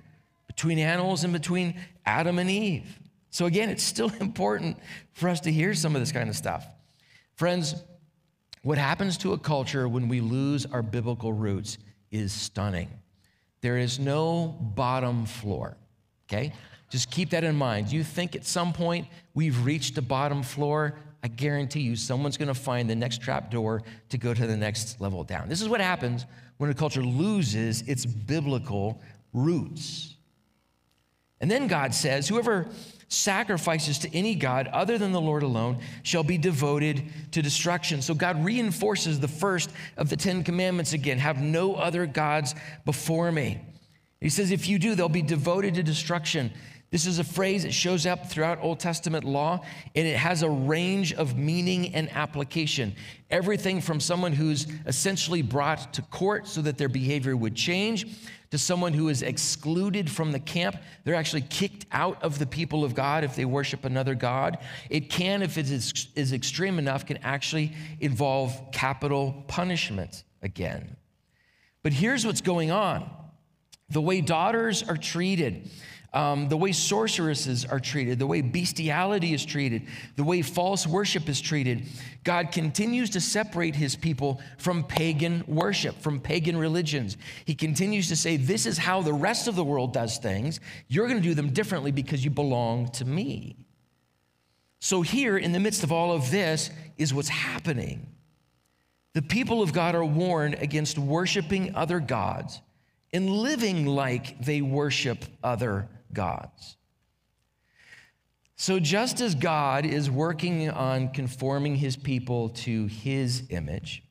between 0.47 0.79
animals 0.79 1.25
and 1.25 1.33
between 1.35 1.79
Adam 2.07 2.39
and 2.39 2.49
Eve. 2.49 3.01
So, 3.35 3.47
again, 3.47 3.69
it's 3.69 3.83
still 3.83 4.13
important 4.21 4.79
for 5.13 5.29
us 5.29 5.41
to 5.41 5.51
hear 5.51 5.75
some 5.75 5.97
of 5.97 6.01
this 6.01 6.13
kind 6.13 6.29
of 6.29 6.37
stuff. 6.37 6.65
Friends, 7.35 7.75
what 8.63 8.79
happens 8.79 9.19
to 9.19 9.33
a 9.33 9.39
culture 9.39 9.89
when 9.89 10.07
we 10.07 10.21
lose 10.21 10.67
our 10.67 10.83
biblical 10.83 11.33
roots 11.33 11.79
is 12.13 12.33
stunning. 12.33 12.89
There 13.61 13.77
is 13.77 13.99
no 13.99 14.57
bottom 14.77 15.27
floor, 15.27 15.77
okay? 16.29 16.53
Just 16.91 17.11
keep 17.11 17.31
that 17.31 17.43
in 17.43 17.57
mind. 17.57 17.91
You 17.91 18.05
think 18.05 18.37
at 18.37 18.47
some 18.47 18.73
point 18.73 19.09
we've 19.35 19.65
reached 19.65 19.97
the 19.97 20.03
bottom 20.03 20.45
floor? 20.45 20.97
I 21.25 21.27
guarantee 21.27 21.81
you 21.81 21.97
someone's 21.97 22.37
going 22.37 22.47
to 22.47 22.55
find 22.55 22.89
the 22.89 22.95
next 22.95 23.21
trap 23.21 23.51
door 23.51 23.83
to 24.11 24.17
go 24.17 24.33
to 24.33 24.47
the 24.47 24.57
next 24.57 25.01
level 25.01 25.25
down. 25.25 25.49
This 25.49 25.61
is 25.61 25.69
what 25.69 25.81
happens 25.81 26.25
when 26.59 26.71
a 26.71 26.75
culture 26.75 27.03
loses 27.03 27.83
its 27.83 28.07
biblical 28.07 29.03
roots. 29.33 30.15
And 31.41 31.51
then 31.51 31.67
God 31.67 31.93
says, 31.93 32.29
whoever 32.29 32.69
sacrifices 33.09 33.99
to 34.01 34.15
any 34.15 34.35
God 34.35 34.69
other 34.69 34.99
than 34.99 35.13
the 35.13 35.21
Lord 35.21 35.43
alone 35.43 35.79
shall 36.03 36.25
be 36.25 36.39
devoted 36.39 37.03
to 37.33 37.43
destruction. 37.43 38.03
So 38.03 38.15
God 38.15 38.45
reinforces 38.45 39.21
the 39.21 39.29
first 39.29 39.71
of 39.97 40.09
the 40.09 40.17
Ten 40.17 40.45
Commandments 40.45 40.93
again 40.93 41.19
have 41.19 41.41
no 41.41 41.75
other 41.75 42.07
gods 42.07 42.55
before 42.85 43.31
me. 43.31 43.61
He 44.21 44.31
says, 44.31 44.51
if 44.51 44.69
you 44.69 44.79
do, 44.79 44.95
they'll 44.95 45.09
be 45.09 45.23
devoted 45.23 45.75
to 45.75 45.83
destruction. 45.83 46.51
This 46.95 47.07
is 47.07 47.19
a 47.19 47.25
phrase 47.25 47.65
that 47.65 47.75
shows 47.75 48.07
up 48.07 48.31
throughout 48.31 48.61
Old 48.63 48.79
Testament 48.79 49.25
law, 49.25 49.65
and 49.97 50.07
it 50.07 50.17
has 50.17 50.45
a 50.45 50.49
range 50.49 51.13
of 51.13 51.37
meaning 51.37 51.93
and 51.93 52.09
application. 52.13 52.95
Everything 53.31 53.81
from 53.81 53.99
someone 53.99 54.33
who's 54.33 54.69
essentially 54.87 55.43
brought 55.43 55.93
to 55.95 56.03
court 56.03 56.47
so 56.47 56.63
that 56.63 56.79
their 56.79 56.89
behavior 56.89 57.37
would 57.37 57.57
change, 57.57 58.07
to 58.53 58.59
someone 58.59 58.93
who 58.93 59.09
is 59.09 59.23
excluded 59.23 60.09
from 60.09 60.31
the 60.31 60.39
camp. 60.39 60.77
They're 61.03 61.17
actually 61.17 61.41
kicked 61.41 61.85
out 61.91 62.23
of 62.23 62.39
the 62.39 62.47
people 62.47 62.85
of 62.85 62.95
God 62.95 63.25
if 63.25 63.35
they 63.35 63.45
worship 63.45 63.85
another 63.85 64.15
God. 64.15 64.59
It 64.89 65.11
can, 65.11 65.43
if 65.43 65.59
it 65.59 65.69
is, 65.69 66.07
is 66.15 66.33
extreme 66.33 66.79
enough, 66.79 67.07
can 67.07 67.17
actually 67.25 67.73
involve 67.99 68.71
capital 68.71 69.43
punishment 69.49 70.23
again. 70.43 70.97
But 71.83 71.93
here's 71.93 72.25
what's 72.25 72.41
going 72.41 72.71
on 72.71 73.11
the 73.91 74.01
way 74.01 74.21
daughters 74.21 74.83
are 74.83 74.97
treated 74.97 75.69
um, 76.15 76.49
the 76.49 76.57
way 76.57 76.71
sorceresses 76.71 77.65
are 77.65 77.81
treated, 77.81 78.21
the 78.21 78.27
way 78.27 78.41
bestiality 78.41 79.35
is 79.35 79.45
treated, 79.45 79.83
the 80.15 80.23
way 80.23 80.43
false 80.43 80.87
worship 80.87 81.29
is 81.29 81.41
treated. 81.41 81.87
God 82.23 82.53
continues 82.53 83.11
to 83.11 83.21
separate 83.21 83.75
his 83.75 83.97
people 83.97 84.41
from 84.57 84.85
pagan 84.85 85.43
worship, 85.49 86.01
from 86.01 86.21
pagan 86.21 86.57
religions. 86.57 87.17
He 87.45 87.57
continues 87.57 88.09
to 88.09 88.17
say, 88.17 88.37
This 88.37 88.65
is 88.65 88.79
how 88.79 89.03
the 89.03 89.13
rest 89.13 89.49
of 89.49 89.57
the 89.57 89.65
world 89.65 89.93
does 89.93 90.19
things. 90.19 90.61
You're 90.87 91.09
going 91.09 91.21
to 91.21 91.29
do 91.29 91.35
them 91.35 91.53
differently 91.53 91.91
because 91.91 92.25
you 92.25 92.31
belong 92.31 92.89
to 92.93 93.05
me. 93.05 93.57
So, 94.79 95.03
here 95.03 95.37
in 95.37 95.51
the 95.51 95.61
midst 95.61 95.83
of 95.83 95.91
all 95.91 96.13
of 96.13 96.31
this 96.31 96.71
is 96.97 97.13
what's 97.13 97.29
happening. 97.29 98.07
The 99.15 99.23
people 99.23 99.63
of 99.63 99.73
God 99.73 99.95
are 99.97 100.05
warned 100.05 100.55
against 100.55 100.97
worshiping 100.97 101.75
other 101.75 101.99
gods 101.99 102.61
and 103.13 103.31
living 103.31 103.87
like 103.87 104.45
they 104.45 104.61
worship 104.61 105.25
other 105.43 105.89
gods. 106.15 106.77
So, 108.57 108.79
just 108.79 109.21
as 109.21 109.35
God 109.35 109.85
is 109.85 110.11
working 110.11 110.71
on 110.71 111.09
conforming 111.09 111.75
his 111.75 111.97
people 111.97 112.51
to 112.51 112.87
his 112.87 113.43
image, 113.51 114.05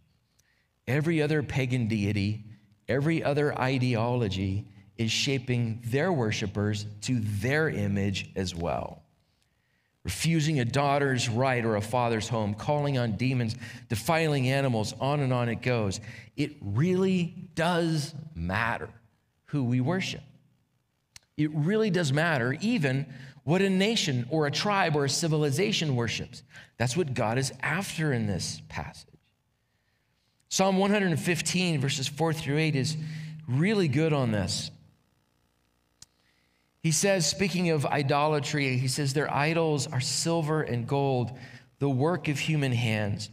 every 0.88 1.22
other 1.22 1.42
pagan 1.42 1.88
deity, 1.88 2.44
every 2.88 3.24
other 3.24 3.58
ideology 3.58 4.68
is 4.98 5.12
shaping 5.12 5.82
their 5.86 6.12
worshipers 6.12 6.86
to 7.02 7.20
their 7.20 7.70
image 7.70 8.32
as 8.36 8.54
well. 8.54 9.04
Refusing 10.04 10.60
a 10.60 10.66
daughter's 10.66 11.30
right 11.30 11.63
or 11.63 11.78
a 11.78 11.82
father's 11.82 12.28
home, 12.28 12.54
calling 12.54 12.98
on 12.98 13.13
demons, 13.13 13.56
defiling 13.88 14.50
animals, 14.50 14.94
on 15.00 15.22
and 15.22 15.32
on 15.32 15.48
it 15.48 15.62
goes. 15.62 16.02
It 16.36 16.58
really 16.62 17.50
does 17.56 18.13
matter 18.36 18.89
who 19.46 19.63
we 19.63 19.80
worship. 19.80 20.22
It 21.38 21.52
really 21.54 21.89
does 21.89 22.13
matter, 22.13 22.56
even 22.62 23.06
what 23.43 23.62
a 23.62 23.69
nation 23.69 24.26
or 24.30 24.48
a 24.48 24.52
tribe 24.52 24.96
or 24.96 25.06
a 25.06 25.10
civilization 25.10 25.96
worships. 25.96 26.43
That's 26.78 26.96
what 26.96 27.13
God 27.13 27.38
is 27.38 27.52
after 27.62 28.13
in 28.13 28.28
this 28.28 28.62
passage. 28.69 29.10
Psalm 30.50 30.78
115, 30.78 31.82
verses 31.82 32.08
4 32.08 32.34
through 32.34 32.58
8, 32.58 32.76
is 32.76 32.96
really 33.48 33.88
good 33.88 34.13
on 34.13 34.32
this. 34.32 34.69
He 36.82 36.91
says, 36.91 37.28
speaking 37.28 37.69
of 37.69 37.86
idolatry, 37.86 38.78
he 38.78 38.88
says, 38.88 39.13
Their 39.13 39.34
idols 39.34 39.88
are 39.88 40.02
silver 40.02 40.62
and 40.62 40.86
gold, 40.86 41.32
the 41.80 41.89
work 41.89 42.28
of 42.28 42.38
human 42.38 42.72
hands. 42.72 43.30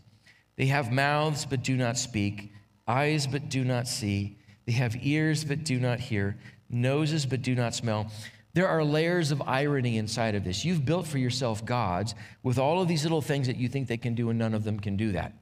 They 0.57 0.67
have 0.67 0.93
mouths 0.93 1.45
but 1.45 1.63
do 1.63 1.77
not 1.77 1.99
speak, 1.99 2.53
eyes 2.87 3.27
but 3.27 3.49
do 3.49 3.65
not 3.65 3.87
see. 3.87 4.39
They 4.67 4.73
have 4.73 4.97
ears 5.05 5.45
but 5.45 5.65
do 5.65 5.79
not 5.79 6.01
hear 6.01 6.39
noses 6.71 7.27
but 7.27 7.43
do 7.43 7.55
not 7.55 7.75
smell. 7.75 8.11
There 8.53 8.69
are 8.69 8.83
layers 8.83 9.31
of 9.31 9.43
irony 9.47 9.99
inside 9.99 10.35
of 10.35 10.45
this. 10.45 10.65
You've 10.65 10.85
built 10.85 11.07
for 11.07 11.19
yourself 11.19 11.65
gods 11.65 12.15
with 12.43 12.59
all 12.59 12.83
of 12.83 12.89
these 12.89 13.05
little 13.05 13.23
things 13.23 13.47
that 13.47 13.57
you 13.57 13.69
think 13.69 13.87
they 13.87 13.97
can 13.97 14.15
do, 14.15 14.31
and 14.31 14.39
none 14.39 14.55
of 14.55 14.65
them 14.65 14.81
can 14.81 14.97
do 14.97 15.13
that. 15.13 15.35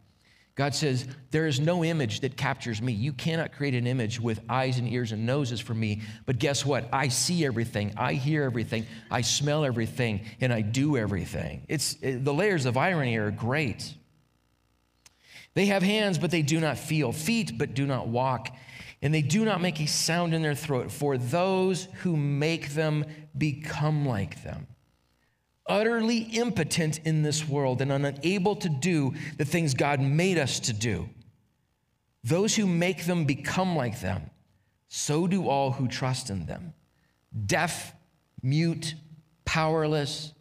God 0.58 0.74
says, 0.74 1.06
There 1.30 1.46
is 1.46 1.60
no 1.60 1.84
image 1.84 2.20
that 2.20 2.36
captures 2.36 2.82
me. 2.82 2.92
You 2.92 3.12
cannot 3.12 3.52
create 3.52 3.74
an 3.74 3.86
image 3.86 4.20
with 4.20 4.40
eyes 4.48 4.78
and 4.78 4.88
ears 4.88 5.12
and 5.12 5.24
noses 5.24 5.60
for 5.60 5.72
me. 5.72 6.02
But 6.26 6.38
guess 6.38 6.66
what? 6.66 6.88
I 6.92 7.08
see 7.08 7.46
everything, 7.46 7.94
I 7.96 8.14
hear 8.14 8.42
everything, 8.42 8.84
I 9.10 9.22
smell 9.22 9.64
everything, 9.64 10.26
and 10.40 10.52
I 10.52 10.60
do 10.60 10.96
everything. 10.96 11.64
It's, 11.68 11.96
it, 12.02 12.24
the 12.24 12.34
layers 12.34 12.66
of 12.66 12.76
irony 12.76 13.16
are 13.16 13.30
great. 13.30 13.94
They 15.54 15.66
have 15.66 15.82
hands, 15.82 16.18
but 16.18 16.30
they 16.30 16.42
do 16.42 16.60
not 16.60 16.76
feel, 16.76 17.12
feet, 17.12 17.56
but 17.56 17.74
do 17.74 17.86
not 17.86 18.08
walk 18.08 18.54
and 19.00 19.14
they 19.14 19.22
do 19.22 19.44
not 19.44 19.60
make 19.60 19.80
a 19.80 19.86
sound 19.86 20.34
in 20.34 20.42
their 20.42 20.54
throat, 20.54 20.90
for 20.90 21.16
those 21.16 21.88
who 22.02 22.16
make 22.16 22.70
them 22.70 23.04
become 23.36 24.06
like 24.06 24.42
them. 24.42 24.66
Utterly 25.66 26.18
impotent 26.18 26.98
in 27.04 27.22
this 27.22 27.46
world 27.46 27.80
and 27.80 27.92
unable 27.92 28.56
to 28.56 28.68
do 28.68 29.14
the 29.36 29.44
things 29.44 29.74
God 29.74 30.00
made 30.00 30.38
us 30.38 30.60
to 30.60 30.72
do. 30.72 31.08
Those 32.24 32.56
who 32.56 32.66
make 32.66 33.04
them 33.06 33.24
become 33.24 33.76
like 33.76 34.00
them, 34.00 34.30
so 34.88 35.26
do 35.26 35.48
all 35.48 35.72
who 35.72 35.86
trust 35.86 36.30
in 36.30 36.46
them. 36.46 36.72
Deaf, 37.46 37.92
mute, 38.42 38.94
powerless, 39.44 40.32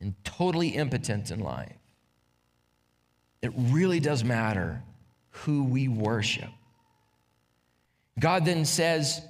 and 0.00 0.14
totally 0.24 0.68
impotent 0.68 1.30
in 1.30 1.40
life. 1.40 1.76
It 3.42 3.52
really 3.56 4.00
does 4.00 4.24
matter 4.24 4.82
who 5.30 5.64
we 5.64 5.88
worship. 5.88 6.50
God 8.18 8.44
then 8.44 8.64
says, 8.64 9.22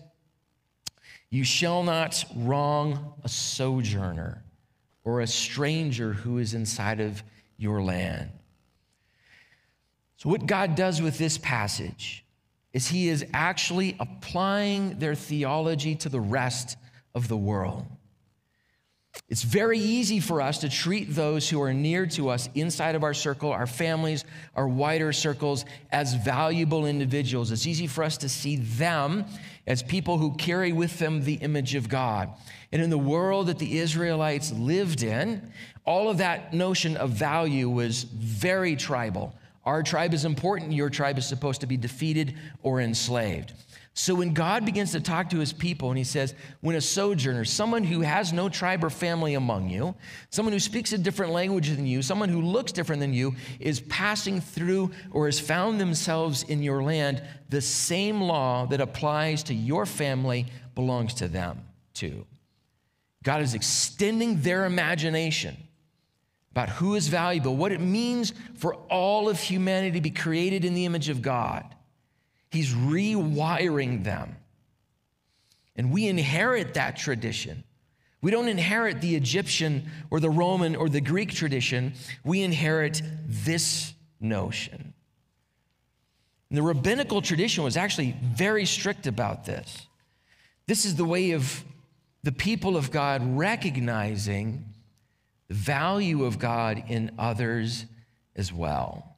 You 1.31 1.45
shall 1.45 1.83
not 1.83 2.25
wrong 2.35 3.15
a 3.25 3.29
sojourner 3.29 4.45
or 5.05 5.21
a 5.21 5.27
stranger 5.27 6.13
who 6.13 6.39
is 6.39 6.55
inside 6.55 7.01
of 7.01 7.23
your 7.57 7.83
land. 7.83 8.31
So, 10.17 10.29
what 10.29 10.47
God 10.47 10.75
does 10.75 11.03
with 11.03 11.19
this 11.19 11.39
passage 11.39 12.25
is 12.73 12.89
He 12.89 13.09
is 13.09 13.25
actually 13.33 13.97
applying 13.99 14.99
their 14.99 15.15
theology 15.15 15.95
to 15.97 16.09
the 16.09 16.21
rest 16.21 16.77
of 17.15 17.29
the 17.29 17.37
world. 17.37 17.87
It's 19.29 19.43
very 19.43 19.79
easy 19.79 20.21
for 20.21 20.41
us 20.41 20.59
to 20.59 20.69
treat 20.69 21.15
those 21.15 21.49
who 21.49 21.61
are 21.61 21.75
near 21.75 22.07
to 22.09 22.29
us 22.29 22.49
inside 22.55 22.95
of 22.95 23.03
our 23.03 23.15
circle, 23.15 23.51
our 23.51 23.67
families, 23.67 24.25
our 24.55 24.69
wider 24.69 25.13
circles, 25.13 25.65
as 25.91 26.15
valuable 26.15 26.87
individuals. 26.87 27.51
It's 27.51 27.67
easy 27.67 27.87
for 27.87 28.05
us 28.05 28.17
to 28.19 28.29
see 28.29 28.57
them 28.57 29.25
as 29.67 29.83
people 29.83 30.19
who 30.19 30.35
carry 30.35 30.73
with 30.73 30.99
them 30.99 31.25
the 31.25 31.35
image 31.35 31.75
of 31.75 31.89
God. 31.89 32.31
And 32.71 32.81
in 32.81 32.91
the 32.91 32.99
world 32.99 33.49
that 33.49 33.59
the 33.59 33.79
Israelites 33.79 34.53
lived 34.53 35.03
in, 35.03 35.53
all 35.85 36.09
of 36.09 36.19
that 36.19 36.55
notion 36.55 36.97
of 36.97 37.11
value 37.11 37.69
was 37.69 38.05
very 38.05 38.77
tribal. 38.77 39.35
Our 39.65 39.83
tribe 39.83 40.15
is 40.15 40.25
important, 40.25 40.73
your 40.73 40.91
tribe 40.91 41.19
is 41.19 41.27
supposed 41.27 41.61
to 41.63 41.67
be 41.67 41.77
defeated 41.77 42.35
or 42.63 42.81
enslaved. 42.81 43.53
So 43.99 44.15
when 44.15 44.35
God 44.35 44.67
begins 44.67 44.93
to 44.93 45.01
talk 45.01 45.31
to 45.31 45.39
his 45.39 45.55
people 45.55 45.89
and 45.89 45.97
he 45.97 46.05
says, 46.05 46.35
when 46.61 46.77
a 46.77 46.83
sojourner, 46.83 47.47
someone 47.47 47.83
who 47.83 48.03
has 48.03 48.31
no 48.31 48.51
tribe 48.51 48.85
or 48.85 48.91
family 48.91 49.33
among 49.33 49.71
you, 49.71 49.95
someone 50.29 50.53
who 50.53 50.61
speaks 50.61 50.93
a 50.93 50.99
different 50.99 51.33
language 51.33 51.71
than 51.71 51.87
you, 51.87 52.03
someone 52.03 52.29
who 52.29 52.43
looks 52.43 52.73
different 52.73 53.01
than 53.01 53.15
you, 53.15 53.35
is 53.59 53.81
passing 53.81 54.43
through 54.43 54.91
or 55.13 55.25
has 55.25 55.41
found 55.41 55.81
themselves 55.81 56.43
in 56.43 56.63
your 56.63 56.83
land, 56.83 57.23
the 57.49 57.63
same 57.63 58.21
law 58.21 58.67
that 58.67 58.83
applies 58.83 59.43
to 59.45 59.55
your 59.55 59.87
family 59.87 60.45
belongs 60.75 61.15
to 61.15 61.27
them 61.27 61.63
too. 61.95 62.27
God 63.23 63.41
is 63.41 63.55
extending 63.55 64.43
their 64.43 64.67
imagination 64.67 65.57
about 66.51 66.69
who 66.69 66.97
is 66.97 67.09
valuable, 67.09 67.57
what 67.57 67.73
it 67.73 67.81
means 67.81 68.35
for 68.57 68.75
all 68.91 69.31
of 69.31 69.41
humanity 69.41 69.93
to 69.93 70.03
be 70.03 70.11
created 70.11 70.67
in 70.67 70.75
the 70.75 70.85
image 70.85 71.09
of 71.09 71.23
God 71.23 71.76
He's 72.57 72.73
rewiring 72.73 74.03
them. 74.03 74.37
And 75.77 75.93
we 75.93 76.07
inherit 76.07 76.73
that 76.75 76.97
tradition 76.97 77.65
We 78.23 78.31
don't 78.31 78.49
inherit 78.49 79.01
the 79.01 79.15
Egyptian 79.15 79.91
or 80.11 80.21
the 80.21 80.31
Roman 80.31 80.75
or 80.75 80.89
the 80.89 81.01
Greek 81.01 81.33
tradition. 81.33 81.95
We 82.25 82.43
inherit 82.43 83.03
this 83.27 83.93
notion. 84.21 84.95
And 86.51 86.59
the 86.59 86.63
rabbinical 86.63 87.23
tradition 87.23 87.65
was 87.65 87.77
actually 87.77 88.17
very 88.21 88.65
strict 88.65 89.07
about 89.07 89.45
this. 89.45 89.87
This 90.67 90.85
is 90.85 90.97
the 90.97 91.05
way 91.05 91.33
of 91.33 91.65
the 92.23 92.33
people 92.33 92.77
of 92.77 92.91
God 92.91 93.23
recognizing 93.37 94.65
the 95.49 95.55
value 95.55 96.25
of 96.25 96.39
God 96.39 96.83
in 96.89 97.13
others 97.19 97.87
as 98.35 98.53
well. 98.53 99.16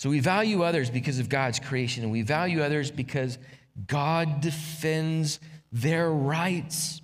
So 0.00 0.08
we 0.08 0.20
value 0.20 0.62
others 0.62 0.88
because 0.88 1.18
of 1.18 1.28
God's 1.28 1.60
creation, 1.60 2.04
and 2.04 2.10
we 2.10 2.22
value 2.22 2.62
others 2.62 2.90
because 2.90 3.36
God 3.86 4.40
defends 4.40 5.38
their 5.72 6.10
rights. 6.10 7.02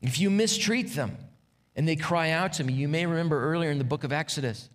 If 0.00 0.18
you 0.18 0.30
mistreat 0.30 0.94
them 0.94 1.18
and 1.76 1.86
they 1.86 1.96
cry 1.96 2.30
out 2.30 2.54
to 2.54 2.64
me, 2.64 2.72
you 2.72 2.88
may 2.88 3.04
remember 3.04 3.42
earlier 3.42 3.70
in 3.70 3.76
the 3.76 3.84
book 3.84 4.04
of 4.04 4.10
Exodus, 4.10 4.70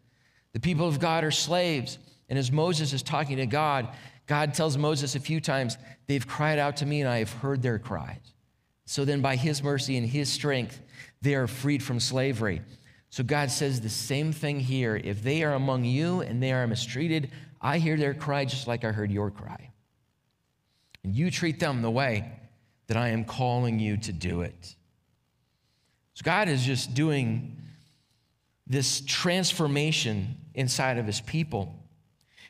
the 0.52 0.60
people 0.60 0.88
of 0.88 1.00
God 1.00 1.24
are 1.24 1.32
slaves. 1.32 1.98
And 2.30 2.38
as 2.38 2.52
Moses 2.52 2.94
is 2.94 3.02
talking 3.02 3.38
to 3.38 3.48
God, 3.48 3.88
God 4.28 4.54
tells 4.54 4.78
Moses 4.78 5.16
a 5.16 5.20
few 5.20 5.42
times, 5.42 5.80
They've 6.06 6.28
cried 6.28 6.60
out 6.60 6.78
to 6.78 6.86
me 6.86 7.02
and 7.02 7.10
I 7.10 7.18
have 7.18 7.34
heard 7.34 7.64
their 7.64 7.80
cries. 7.80 8.36
So 8.86 9.06
then, 9.06 9.22
by 9.22 9.38
his 9.38 9.64
mercy 9.64 9.98
and 9.98 10.08
his 10.08 10.32
strength, 10.32 10.80
they 11.20 11.34
are 11.34 11.48
freed 11.48 11.82
from 11.82 12.00
slavery. 12.00 12.62
So 13.14 13.24
God 13.24 13.52
says 13.52 13.80
the 13.80 13.90
same 13.90 14.32
thing 14.32 14.60
here. 14.60 14.96
If 14.96 15.22
they 15.22 15.44
are 15.44 15.54
among 15.54 15.86
you 15.86 16.22
and 16.22 16.42
they 16.42 16.52
are 16.52 16.66
mistreated, 16.66 17.30
I 17.62 17.78
hear 17.78 17.96
their 17.96 18.16
cry 18.16 18.44
just 18.44 18.68
like 18.68 18.84
I 18.84 18.92
heard 18.92 19.12
your 19.12 19.30
cry. 19.30 19.70
And 21.04 21.16
you 21.16 21.30
treat 21.30 21.60
them 21.60 21.84
the 21.84 21.92
way 21.92 22.32
that 22.88 22.98
I 22.98 23.10
am 23.10 23.24
calling 23.24 23.78
you 23.78 23.98
to 23.98 24.12
do 24.12 24.42
it. 24.42 24.76
So 26.16 26.24
God 26.24 26.50
is 26.50 26.66
just 26.66 26.96
doing 26.96 27.62
this 28.66 29.02
transformation 29.02 30.36
inside 30.56 30.98
of 30.98 31.06
his 31.06 31.22
people. 31.22 31.72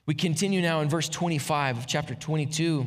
We 0.05 0.13
continue 0.13 0.61
now 0.61 0.79
in 0.79 0.87
verse 0.87 1.09
25 1.09 1.79
of 1.79 1.87
chapter 1.87 2.15
22. 2.15 2.85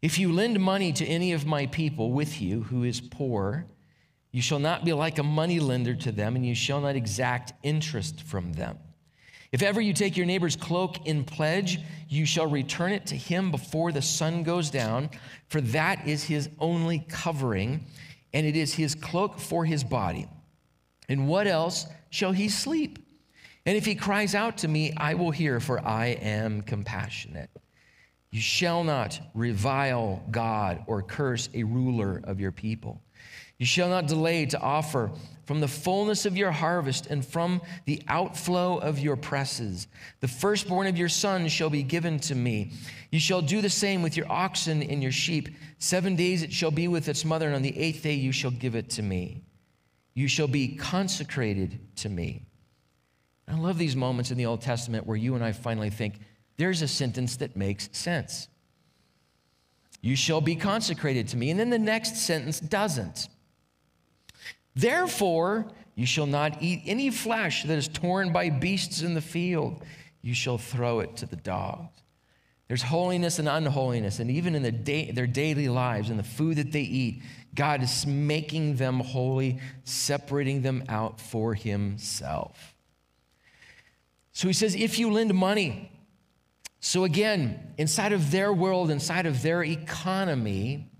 If 0.00 0.18
you 0.18 0.32
lend 0.32 0.58
money 0.60 0.94
to 0.94 1.04
any 1.04 1.34
of 1.34 1.44
my 1.44 1.66
people 1.66 2.12
with 2.12 2.40
you 2.40 2.62
who 2.62 2.84
is 2.84 3.02
poor, 3.02 3.66
you 4.36 4.42
shall 4.42 4.58
not 4.58 4.84
be 4.84 4.92
like 4.92 5.16
a 5.16 5.22
money 5.22 5.58
lender 5.58 5.94
to 5.94 6.12
them, 6.12 6.36
and 6.36 6.44
you 6.44 6.54
shall 6.54 6.82
not 6.82 6.94
exact 6.94 7.54
interest 7.62 8.20
from 8.20 8.52
them. 8.52 8.78
If 9.50 9.62
ever 9.62 9.80
you 9.80 9.94
take 9.94 10.14
your 10.14 10.26
neighbor's 10.26 10.56
cloak 10.56 11.06
in 11.06 11.24
pledge, 11.24 11.80
you 12.10 12.26
shall 12.26 12.46
return 12.46 12.92
it 12.92 13.06
to 13.06 13.16
him 13.16 13.50
before 13.50 13.92
the 13.92 14.02
sun 14.02 14.42
goes 14.42 14.68
down, 14.68 15.08
for 15.48 15.62
that 15.62 16.06
is 16.06 16.22
his 16.22 16.50
only 16.58 16.98
covering, 17.08 17.86
and 18.34 18.46
it 18.46 18.56
is 18.56 18.74
his 18.74 18.94
cloak 18.94 19.38
for 19.38 19.64
his 19.64 19.82
body. 19.82 20.28
And 21.08 21.28
what 21.28 21.46
else 21.46 21.86
shall 22.10 22.32
he 22.32 22.50
sleep? 22.50 22.98
And 23.64 23.74
if 23.74 23.86
he 23.86 23.94
cries 23.94 24.34
out 24.34 24.58
to 24.58 24.68
me, 24.68 24.92
I 24.98 25.14
will 25.14 25.30
hear, 25.30 25.60
for 25.60 25.82
I 25.82 26.08
am 26.08 26.60
compassionate. 26.60 27.48
You 28.30 28.42
shall 28.42 28.84
not 28.84 29.18
revile 29.32 30.22
God 30.30 30.84
or 30.86 31.00
curse 31.00 31.48
a 31.54 31.62
ruler 31.62 32.20
of 32.24 32.38
your 32.38 32.52
people. 32.52 33.00
You 33.58 33.66
shall 33.66 33.88
not 33.88 34.06
delay 34.06 34.46
to 34.46 34.60
offer 34.60 35.10
from 35.44 35.60
the 35.60 35.68
fullness 35.68 36.26
of 36.26 36.36
your 36.36 36.50
harvest 36.50 37.06
and 37.06 37.24
from 37.24 37.62
the 37.84 38.02
outflow 38.08 38.78
of 38.78 38.98
your 38.98 39.16
presses. 39.16 39.86
The 40.20 40.28
firstborn 40.28 40.88
of 40.88 40.98
your 40.98 41.08
sons 41.08 41.52
shall 41.52 41.70
be 41.70 41.82
given 41.82 42.18
to 42.20 42.34
me. 42.34 42.72
You 43.10 43.20
shall 43.20 43.40
do 43.40 43.62
the 43.62 43.70
same 43.70 44.02
with 44.02 44.16
your 44.16 44.30
oxen 44.30 44.82
and 44.82 45.02
your 45.02 45.12
sheep. 45.12 45.48
Seven 45.78 46.16
days 46.16 46.42
it 46.42 46.52
shall 46.52 46.72
be 46.72 46.88
with 46.88 47.08
its 47.08 47.24
mother, 47.24 47.46
and 47.46 47.56
on 47.56 47.62
the 47.62 47.78
eighth 47.78 48.02
day 48.02 48.14
you 48.14 48.32
shall 48.32 48.50
give 48.50 48.74
it 48.74 48.90
to 48.90 49.02
me. 49.02 49.42
You 50.14 50.28
shall 50.28 50.48
be 50.48 50.76
consecrated 50.76 51.78
to 51.96 52.08
me. 52.08 52.42
I 53.48 53.54
love 53.54 53.78
these 53.78 53.94
moments 53.94 54.30
in 54.32 54.38
the 54.38 54.46
Old 54.46 54.62
Testament 54.62 55.06
where 55.06 55.16
you 55.16 55.34
and 55.36 55.44
I 55.44 55.52
finally 55.52 55.90
think, 55.90 56.18
there's 56.56 56.82
a 56.82 56.88
sentence 56.88 57.36
that 57.36 57.54
makes 57.54 57.88
sense. 57.92 58.48
You 60.00 60.16
shall 60.16 60.40
be 60.40 60.56
consecrated 60.56 61.28
to 61.28 61.36
me. 61.36 61.50
And 61.50 61.60
then 61.60 61.70
the 61.70 61.78
next 61.78 62.16
sentence 62.16 62.58
doesn't. 62.58 63.28
Therefore, 64.76 65.66
you 65.94 66.04
shall 66.04 66.26
not 66.26 66.62
eat 66.62 66.82
any 66.84 67.10
flesh 67.10 67.64
that 67.64 67.76
is 67.76 67.88
torn 67.88 68.32
by 68.32 68.50
beasts 68.50 69.00
in 69.00 69.14
the 69.14 69.22
field. 69.22 69.82
You 70.20 70.34
shall 70.34 70.58
throw 70.58 71.00
it 71.00 71.16
to 71.16 71.26
the 71.26 71.36
dogs. 71.36 72.02
There's 72.68 72.82
holiness 72.82 73.38
and 73.38 73.48
unholiness. 73.48 74.18
And 74.18 74.30
even 74.30 74.54
in 74.54 74.62
the 74.62 75.12
their 75.12 75.26
daily 75.26 75.68
lives 75.68 76.10
and 76.10 76.18
the 76.18 76.24
food 76.24 76.58
that 76.58 76.72
they 76.72 76.82
eat, 76.82 77.22
God 77.54 77.82
is 77.82 78.06
making 78.06 78.76
them 78.76 79.00
holy, 79.00 79.60
separating 79.84 80.60
them 80.60 80.84
out 80.88 81.20
for 81.20 81.54
Himself. 81.54 82.74
So 84.32 84.48
he 84.48 84.52
says, 84.52 84.74
if 84.74 84.98
you 84.98 85.10
lend 85.10 85.32
money, 85.32 85.90
so 86.80 87.04
again, 87.04 87.72
inside 87.78 88.12
of 88.12 88.30
their 88.30 88.52
world, 88.52 88.90
inside 88.90 89.24
of 89.24 89.40
their 89.40 89.64
economy, 89.64 90.90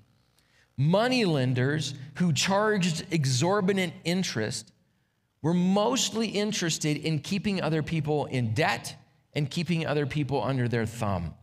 money 0.76 1.24
lenders 1.24 1.94
who 2.16 2.32
charged 2.32 3.04
exorbitant 3.10 3.92
interest 4.04 4.72
were 5.42 5.54
mostly 5.54 6.28
interested 6.28 6.96
in 6.96 7.18
keeping 7.18 7.62
other 7.62 7.82
people 7.82 8.26
in 8.26 8.52
debt 8.54 8.96
and 9.34 9.50
keeping 9.50 9.86
other 9.86 10.06
people 10.06 10.42
under 10.42 10.66
their 10.66 10.86
thumb. 10.86 11.34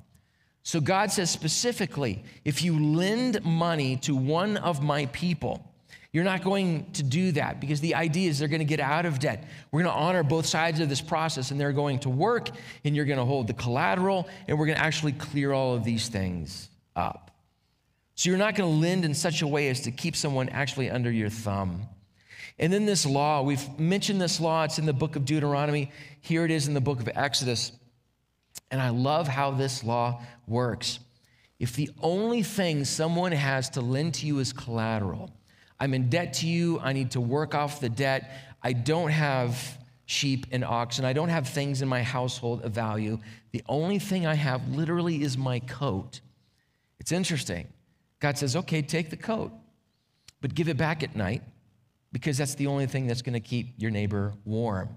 So 0.63 0.79
God 0.79 1.11
says 1.11 1.29
specifically, 1.29 2.23
if 2.45 2.63
you 2.63 2.79
lend 2.95 3.43
money 3.43 3.97
to 3.97 4.15
one 4.15 4.57
of 4.57 4.81
my 4.81 5.07
people, 5.07 5.69
you're 6.13 6.23
not 6.23 6.43
going 6.43 6.91
to 6.93 7.03
do 7.03 7.31
that 7.33 7.59
because 7.59 7.81
the 7.81 7.95
idea 7.95 8.29
is 8.29 8.39
they're 8.39 8.47
going 8.47 8.59
to 8.59 8.65
get 8.65 8.79
out 8.79 9.05
of 9.05 9.19
debt. 9.19 9.45
We're 9.71 9.83
going 9.83 9.93
to 9.93 9.99
honor 9.99 10.23
both 10.23 10.45
sides 10.45 10.79
of 10.79 10.87
this 10.87 11.01
process 11.01 11.51
and 11.51 11.59
they're 11.59 11.73
going 11.73 11.99
to 11.99 12.09
work 12.09 12.49
and 12.85 12.95
you're 12.95 13.05
going 13.05 13.17
to 13.17 13.25
hold 13.25 13.47
the 13.47 13.53
collateral 13.53 14.29
and 14.47 14.57
we're 14.57 14.67
going 14.67 14.77
to 14.77 14.83
actually 14.83 15.13
clear 15.13 15.51
all 15.51 15.73
of 15.75 15.83
these 15.83 16.07
things 16.07 16.69
up. 16.95 17.31
So 18.15 18.30
you're 18.30 18.38
not 18.38 18.56
going 18.56 18.69
to 18.69 18.80
lend 18.80 19.06
in 19.06 19.13
such 19.13 19.41
a 19.41 19.47
way 19.47 19.69
as 19.69 19.82
to 19.82 19.91
keep 19.91 20.15
someone 20.15 20.49
actually 20.49 20.89
under 20.89 21.12
your 21.12 21.30
thumb. 21.30 21.88
And 22.60 22.71
then 22.71 22.86
this 22.86 23.06
law, 23.06 23.41
we've 23.41 23.80
mentioned 23.80 24.21
this 24.21 24.39
law, 24.39 24.63
it's 24.63 24.78
in 24.78 24.86
the 24.86 24.93
book 24.93 25.15
of 25.15 25.26
Deuteronomy. 25.26 25.91
Here 26.21 26.45
it 26.45 26.52
is 26.52 26.67
in 26.67 26.73
the 26.76 26.82
book 26.82 26.99
of 26.99 27.10
Exodus. 27.15 27.71
And 28.69 28.80
I 28.80 28.89
love 28.89 29.28
how 29.28 29.52
this 29.52 29.84
law 29.84 30.21
works. 30.47 30.99
If 31.60 31.76
the 31.76 31.89
only 32.02 32.43
thing 32.43 32.86
someone 32.86 33.32
has 33.32 33.69
to 33.71 33.82
lend 33.82 34.15
to 34.15 34.28
you 34.28 34.39
is 34.39 34.54
collateral, 34.54 35.32
I'm 35.80 35.93
in 35.93 36.10
debt 36.10 36.34
to 36.36 36.47
you. 36.47 36.80
I 36.80 36.93
need 36.93 37.12
to 37.12 37.21
work 37.21 37.56
off 37.56 37.80
the 37.80 37.89
debt. 37.89 38.32
I 38.62 38.73
don't 38.73 39.10
have 39.10 39.78
sheep 40.06 40.45
and 40.52 40.63
oxen. 40.63 41.06
I 41.06 41.13
don't 41.13 41.30
have 41.30 41.47
things 41.47 41.82
in 41.82 41.88
my 41.88 42.04
household 42.04 42.63
of 42.63 42.71
value. 42.71 43.19
The 43.52 43.63
only 43.67 43.99
thing 43.99 44.28
I 44.28 44.36
have 44.36 44.67
literally 44.69 45.23
is 45.23 45.38
my 45.38 45.60
coat. 45.60 46.21
It's 46.99 47.12
interesting. 47.12 47.67
God 48.23 48.38
says, 48.38 48.55
okay, 48.55 48.81
take 48.81 49.09
the 49.09 49.17
coat, 49.17 49.51
but 50.39 50.55
give 50.55 50.69
it 50.69 50.77
back 50.77 51.03
at 51.03 51.13
night 51.13 51.41
because 52.13 52.38
that's 52.38 52.55
the 52.55 52.67
only 52.67 52.86
thing 52.86 53.05
that's 53.05 53.21
going 53.21 53.33
to 53.33 53.41
keep 53.41 53.73
your 53.75 53.91
neighbor 53.91 54.31
warm. 54.45 54.88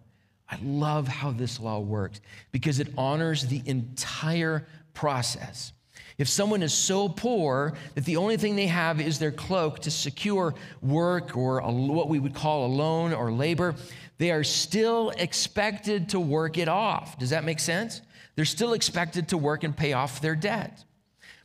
I 0.49 0.59
love 0.63 1.09
how 1.09 1.33
this 1.33 1.59
law 1.59 1.81
works 1.81 2.21
because 2.53 2.79
it 2.79 2.87
honors 2.97 3.45
the 3.49 3.63
entire 3.67 4.65
process. 4.95 5.73
If 6.19 6.29
someone 6.29 6.63
is 6.63 6.73
so 6.73 7.09
poor 7.09 7.73
that 7.97 8.05
the 8.05 8.17
only 8.17 8.37
thing 8.37 8.55
they 8.55 8.69
have 8.69 9.01
is 9.01 9.19
their 9.19 9.33
cloak 9.33 9.81
to 9.81 9.91
secure 9.91 10.55
work 10.81 11.37
or 11.37 11.59
a, 11.59 11.73
what 11.73 12.09
we 12.09 12.21
would 12.21 12.33
call 12.33 12.67
a 12.67 12.69
loan 12.69 13.13
or 13.13 13.33
labor, 13.33 13.75
they 14.19 14.31
are 14.31 14.45
still 14.45 15.11
expected 15.11 16.11
to 16.11 16.21
work 16.21 16.59
it 16.59 16.69
off. 16.69 17.19
Does 17.19 17.31
that 17.31 17.43
make 17.43 17.59
sense? 17.59 18.03
They're 18.37 18.45
still 18.45 18.73
expected 18.73 19.31
to 19.31 19.37
work 19.37 19.65
and 19.65 19.77
pay 19.77 19.95
off 19.95 20.21
their 20.21 20.37
debt. 20.37 20.85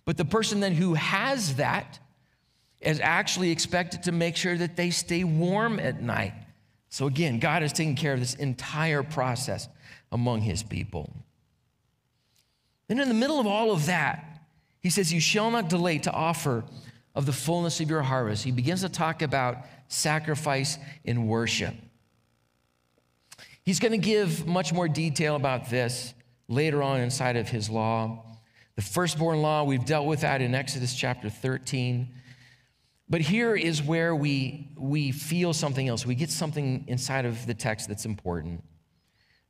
But 0.05 0.17
the 0.17 0.25
person 0.25 0.59
then 0.59 0.73
who 0.73 0.95
has 0.95 1.55
that 1.55 1.99
is 2.79 2.99
actually 2.99 3.51
expected 3.51 4.03
to 4.03 4.11
make 4.11 4.35
sure 4.35 4.57
that 4.57 4.75
they 4.75 4.89
stay 4.89 5.23
warm 5.23 5.79
at 5.79 6.01
night. 6.01 6.33
So 6.89 7.07
again, 7.07 7.39
God 7.39 7.63
is 7.63 7.71
taking 7.71 7.95
care 7.95 8.13
of 8.13 8.19
this 8.19 8.33
entire 8.35 9.03
process 9.03 9.69
among 10.11 10.41
his 10.41 10.63
people. 10.63 11.13
And 12.89 12.99
in 12.99 13.07
the 13.07 13.13
middle 13.13 13.39
of 13.39 13.47
all 13.47 13.71
of 13.71 13.85
that, 13.85 14.25
he 14.81 14.89
says, 14.89 15.13
You 15.13 15.21
shall 15.21 15.51
not 15.51 15.69
delay 15.69 15.99
to 15.99 16.11
offer 16.11 16.65
of 17.15 17.25
the 17.25 17.33
fullness 17.33 17.79
of 17.79 17.89
your 17.89 18.01
harvest. 18.01 18.43
He 18.43 18.51
begins 18.51 18.81
to 18.81 18.89
talk 18.89 19.21
about 19.21 19.57
sacrifice 19.87 20.77
in 21.03 21.27
worship. 21.27 21.73
He's 23.63 23.79
going 23.79 23.91
to 23.91 23.97
give 23.97 24.47
much 24.47 24.73
more 24.73 24.87
detail 24.87 25.35
about 25.35 25.69
this 25.69 26.13
later 26.47 26.81
on 26.81 26.99
inside 26.99 27.35
of 27.35 27.47
his 27.47 27.69
law. 27.69 28.25
The 28.75 28.81
firstborn 28.81 29.41
law, 29.41 29.63
we've 29.63 29.85
dealt 29.85 30.05
with 30.05 30.21
that 30.21 30.41
in 30.41 30.55
Exodus 30.55 30.95
chapter 30.95 31.29
13. 31.29 32.13
But 33.09 33.21
here 33.21 33.55
is 33.55 33.83
where 33.83 34.15
we, 34.15 34.69
we 34.77 35.11
feel 35.11 35.53
something 35.53 35.87
else. 35.87 36.05
We 36.05 36.15
get 36.15 36.31
something 36.31 36.85
inside 36.87 37.25
of 37.25 37.45
the 37.45 37.53
text 37.53 37.89
that's 37.89 38.05
important. 38.05 38.63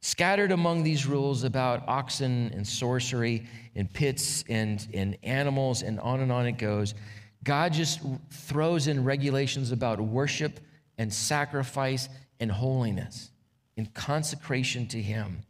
Scattered 0.01 0.51
among 0.51 0.81
these 0.81 1.05
rules 1.05 1.43
about 1.43 1.87
oxen 1.87 2.51
and 2.55 2.67
sorcery 2.67 3.45
and 3.75 3.91
pits 3.93 4.43
and, 4.49 4.87
and 4.95 5.15
animals 5.21 5.83
and 5.83 5.99
on 5.99 6.21
and 6.21 6.31
on 6.31 6.47
it 6.47 6.53
goes, 6.53 6.95
God 7.43 7.73
just 7.73 8.01
throws 8.31 8.87
in 8.87 9.03
regulations 9.03 9.71
about 9.71 10.01
worship 10.01 10.59
and 10.97 11.13
sacrifice 11.13 12.09
and 12.39 12.51
holiness 12.51 13.29
in 13.77 13.85
consecration 13.87 14.87
to 14.87 14.99
Him. 14.99 15.43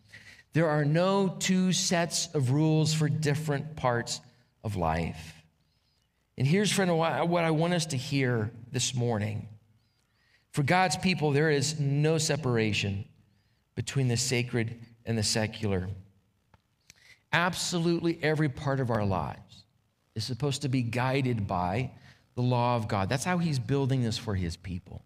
There 0.54 0.70
are 0.70 0.84
no 0.84 1.30
two 1.40 1.72
sets 1.72 2.28
of 2.34 2.52
rules 2.52 2.94
for 2.94 3.08
different 3.08 3.76
parts 3.76 4.20
of 4.64 4.76
life. 4.76 5.36
And 6.38 6.46
here's, 6.48 6.72
friend, 6.72 6.98
what 6.98 7.44
I 7.44 7.52
want 7.52 7.74
us 7.74 7.86
to 7.88 7.98
hear 7.98 8.52
this 8.72 8.94
morning. 8.94 9.48
For 10.52 10.64
God's 10.64 10.98
people, 10.98 11.32
there 11.32 11.50
is 11.50 11.80
no 11.80 12.18
separation 12.18 13.06
between 13.76 14.08
the 14.08 14.18
sacred 14.18 14.80
and 15.06 15.18
the 15.18 15.24
secular. 15.24 15.88
Absolutely 17.32 18.20
every 18.22 18.50
part 18.50 18.80
of 18.80 18.90
our 18.90 19.06
lives 19.06 19.64
is 20.16 20.26
supposed 20.26 20.64
to 20.64 20.70
be 20.70 20.82
guided 20.82 21.48
by 21.48 21.92
the 22.36 22.42
law 22.42 22.76
of 22.76 22.90
God. 22.90 23.08
That's 23.08 23.24
how 23.24 23.38
He's 23.38 23.60
building 23.60 24.04
this 24.04 24.18
for 24.18 24.36
His 24.36 24.58
people 24.58 25.06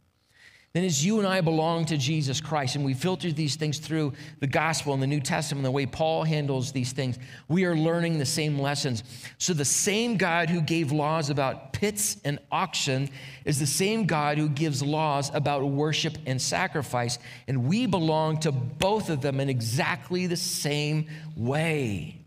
then 0.76 0.84
as 0.84 1.06
you 1.06 1.20
and 1.20 1.28
I 1.28 1.40
belong 1.40 1.86
to 1.86 1.96
Jesus 1.96 2.42
Christ 2.42 2.76
and 2.76 2.84
we 2.84 2.94
filter 2.94 3.32
these 3.32 3.56
things 3.56 3.80
through 3.80 4.12
the 4.42 4.48
gospel 4.48 4.94
and 4.94 5.02
the 5.02 5.08
New 5.08 5.22
Testament, 5.22 5.64
the 5.64 5.72
way 5.72 5.86
Paul 5.86 6.26
handles 6.26 6.74
these 6.74 6.92
things, 6.92 7.18
we 7.48 7.64
are 7.64 7.78
learning 7.78 8.18
the 8.18 8.26
same 8.26 8.60
lessons. 8.60 9.06
So 9.38 9.54
the 9.54 9.64
same 9.64 10.18
God 10.18 10.50
who 10.50 10.60
gave 10.60 10.92
laws 10.92 11.30
about 11.30 11.72
pits 11.72 12.18
and 12.26 12.40
auction 12.52 13.10
is 13.46 13.58
the 13.58 13.66
same 13.66 14.06
God 14.06 14.38
who 14.38 14.50
gives 14.50 14.84
laws 14.84 15.32
about 15.34 15.64
worship 15.64 16.18
and 16.26 16.42
sacrifice. 16.42 17.20
And 17.48 17.68
we 17.70 17.86
belong 17.86 18.42
to 18.42 18.52
both 18.52 19.10
of 19.10 19.22
them 19.22 19.40
in 19.40 19.48
exactly 19.48 20.28
the 20.28 20.36
same 20.36 21.08
way. 21.38 22.25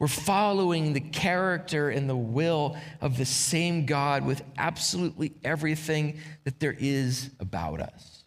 We're 0.00 0.08
following 0.08 0.94
the 0.94 1.00
character 1.00 1.90
and 1.90 2.08
the 2.08 2.16
will 2.16 2.74
of 3.02 3.18
the 3.18 3.26
same 3.26 3.84
God 3.84 4.24
with 4.24 4.42
absolutely 4.56 5.34
everything 5.44 6.18
that 6.44 6.58
there 6.58 6.74
is 6.76 7.30
about 7.38 7.80
us. 7.80 8.24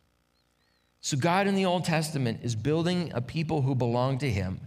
So, 1.02 1.18
God 1.18 1.48
in 1.48 1.56
the 1.56 1.66
Old 1.66 1.84
Testament 1.84 2.42
is 2.44 2.56
building 2.56 3.12
a 3.16 3.22
people 3.22 3.64
who 3.64 3.74
belong 3.74 4.20
to 4.20 4.30
Him, 4.30 4.62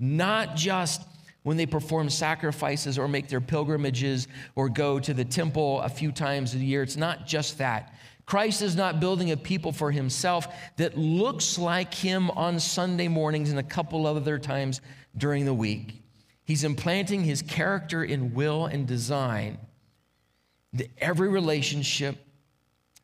not 0.00 0.56
just 0.56 1.00
when 1.44 1.56
they 1.56 1.64
perform 1.64 2.10
sacrifices 2.10 2.98
or 2.98 3.06
make 3.06 3.28
their 3.28 3.40
pilgrimages 3.40 4.26
or 4.56 4.68
go 4.68 4.98
to 4.98 5.14
the 5.14 5.24
temple 5.24 5.80
a 5.82 5.88
few 5.88 6.10
times 6.10 6.54
a 6.54 6.58
year. 6.58 6.82
It's 6.82 6.96
not 6.96 7.24
just 7.24 7.58
that. 7.58 7.94
Christ 8.26 8.62
is 8.62 8.74
not 8.74 8.98
building 8.98 9.30
a 9.30 9.36
people 9.36 9.70
for 9.70 9.92
himself 9.92 10.48
that 10.76 10.98
looks 10.98 11.56
like 11.56 11.94
him 11.94 12.32
on 12.32 12.58
Sunday 12.58 13.06
mornings 13.06 13.50
and 13.50 13.60
a 13.60 13.62
couple 13.62 14.08
other 14.08 14.40
times 14.40 14.80
during 15.16 15.44
the 15.44 15.54
week. 15.54 16.02
He's 16.48 16.64
implanting 16.64 17.24
his 17.24 17.42
character 17.42 18.02
in 18.02 18.32
will 18.32 18.64
and 18.64 18.86
design 18.86 19.58
into 20.72 20.88
every 20.96 21.28
relationship, 21.28 22.16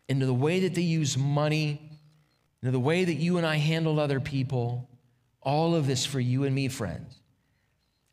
into 0.09 0.25
the 0.25 0.33
way 0.33 0.61
that 0.61 0.75
they 0.75 0.81
use 0.81 1.19
money, 1.19 1.91
into 2.63 2.73
the 2.73 2.81
way 2.81 3.05
that 3.05 3.13
you 3.13 3.37
and 3.37 3.47
I 3.47 3.57
handle 3.57 4.01
other 4.01 4.19
people. 4.19 4.89
All 5.43 5.75
of 5.75 5.87
this 5.87 6.07
for 6.07 6.19
you 6.19 6.45
and 6.45 6.55
me, 6.55 6.69
friends, 6.69 7.21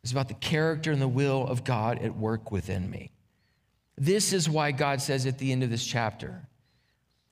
is 0.04 0.12
about 0.12 0.28
the 0.28 0.34
character 0.34 0.92
and 0.92 1.02
the 1.02 1.08
will 1.08 1.48
of 1.48 1.64
God 1.64 2.00
at 2.00 2.14
work 2.14 2.52
within 2.52 2.92
me. 2.92 3.14
This 3.98 4.34
is 4.34 4.50
why 4.50 4.74
God 4.74 5.00
says 5.00 5.26
at 5.26 5.38
the 5.38 5.54
end 5.54 5.64
of 5.64 5.70
this 5.70 5.86
chapter, 5.86 6.46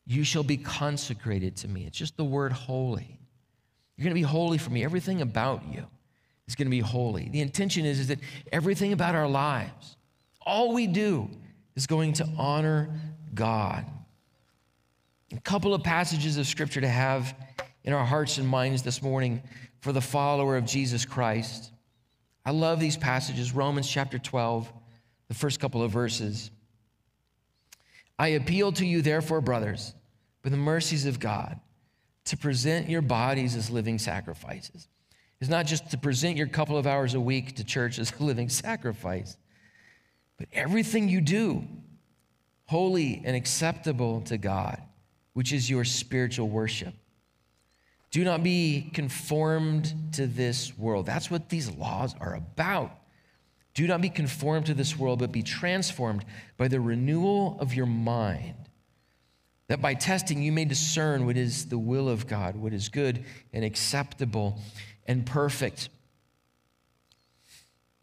You 0.06 0.24
shall 0.24 0.44
be 0.44 0.56
consecrated 0.56 1.58
to 1.58 1.68
me. 1.68 1.86
It's 1.86 1.98
just 1.98 2.16
the 2.16 2.24
word 2.24 2.54
holy. 2.54 3.20
You're 3.98 4.06
going 4.06 4.16
to 4.16 4.22
be 4.22 4.22
holy 4.22 4.58
for 4.58 4.70
me, 4.70 4.86
everything 4.86 5.22
about 5.22 5.64
you 5.70 5.86
is 6.50 6.56
going 6.56 6.66
to 6.66 6.72
be 6.72 6.80
holy. 6.80 7.30
The 7.30 7.42
intention 7.42 7.86
is, 7.86 8.00
is 8.00 8.08
that 8.08 8.20
everything 8.52 8.92
about 8.92 9.14
our 9.14 9.28
lives, 9.28 9.96
all 10.42 10.74
we 10.74 10.88
do, 10.88 11.30
is 11.76 11.86
going 11.86 12.14
to 12.14 12.28
honor 12.38 12.90
God. 13.36 13.86
A 15.32 15.40
couple 15.42 15.76
of 15.76 15.84
passages 15.84 16.38
of 16.38 16.48
scripture 16.48 16.82
to 16.82 16.88
have 16.88 17.36
in 17.84 17.94
our 17.94 18.04
hearts 18.04 18.40
and 18.40 18.48
minds 18.48 18.82
this 18.82 19.04
morning 19.04 19.44
for 19.82 19.94
the 19.94 20.02
follower 20.02 20.58
of 20.58 20.66
Jesus 20.66 21.06
Christ. 21.06 21.72
I 22.44 22.50
love 22.50 22.80
these 22.80 22.98
passages. 22.98 23.54
Romans 23.54 23.88
chapter 23.88 24.18
12, 24.18 24.74
the 25.28 25.36
first 25.36 25.60
couple 25.60 25.84
of 25.84 25.92
verses. 25.92 26.50
I 28.18 28.30
appeal 28.30 28.72
to 28.72 28.86
you, 28.86 29.04
therefore, 29.04 29.40
brothers, 29.40 29.94
by 30.42 30.50
the 30.50 30.58
mercies 30.58 31.06
of 31.06 31.20
God, 31.20 31.60
to 32.26 32.36
present 32.38 32.90
your 32.90 33.04
bodies 33.04 33.56
as 33.56 33.70
living 33.70 34.00
sacrifices 34.00 34.88
is 35.42 35.50
not 35.50 35.66
just 35.66 35.92
to 35.92 35.98
present 35.98 36.38
your 36.38 36.48
couple 36.48 36.78
of 36.78 36.86
hours 36.86 37.14
a 37.14 37.20
week 37.20 37.56
to 37.56 37.64
church 37.64 37.98
as 38.00 38.12
a 38.20 38.24
living 38.24 38.50
sacrifice, 38.50 39.38
but 40.38 40.48
everything 40.52 41.08
you 41.10 41.22
do, 41.22 41.66
holy 42.66 43.22
and 43.26 43.36
acceptable 43.36 44.22
to 44.22 44.38
God, 44.38 44.82
which 45.34 45.54
is 45.54 45.70
your 45.70 45.86
spiritual 45.86 46.50
worship. 46.50 46.94
Do 48.12 48.24
not 48.24 48.44
be 48.44 48.90
conformed 48.94 49.94
to 50.14 50.26
this 50.26 50.78
world. 50.78 51.06
That's 51.06 51.30
what 51.30 51.50
these 51.50 51.70
laws 51.72 52.16
are 52.20 52.36
about. 52.36 52.92
Do 53.76 53.86
not 53.88 54.02
be 54.02 54.10
conformed 54.10 54.66
to 54.66 54.74
this 54.74 54.98
world, 54.98 55.20
but 55.20 55.32
be 55.32 55.44
transformed 55.44 56.26
by 56.58 56.68
the 56.68 56.82
renewal 56.82 57.58
of 57.60 57.74
your 57.74 57.86
mind, 57.86 58.56
that 59.68 59.82
by 59.82 59.94
testing 59.94 60.42
you 60.42 60.52
may 60.52 60.66
discern 60.66 61.26
what 61.26 61.38
is 61.38 61.68
the 61.68 61.78
will 61.78 62.10
of 62.10 62.28
God, 62.28 62.56
what 62.56 62.74
is 62.74 62.90
good 62.90 63.24
and 63.54 63.64
acceptable 63.64 64.60
and 65.10 65.26
perfect. 65.26 65.90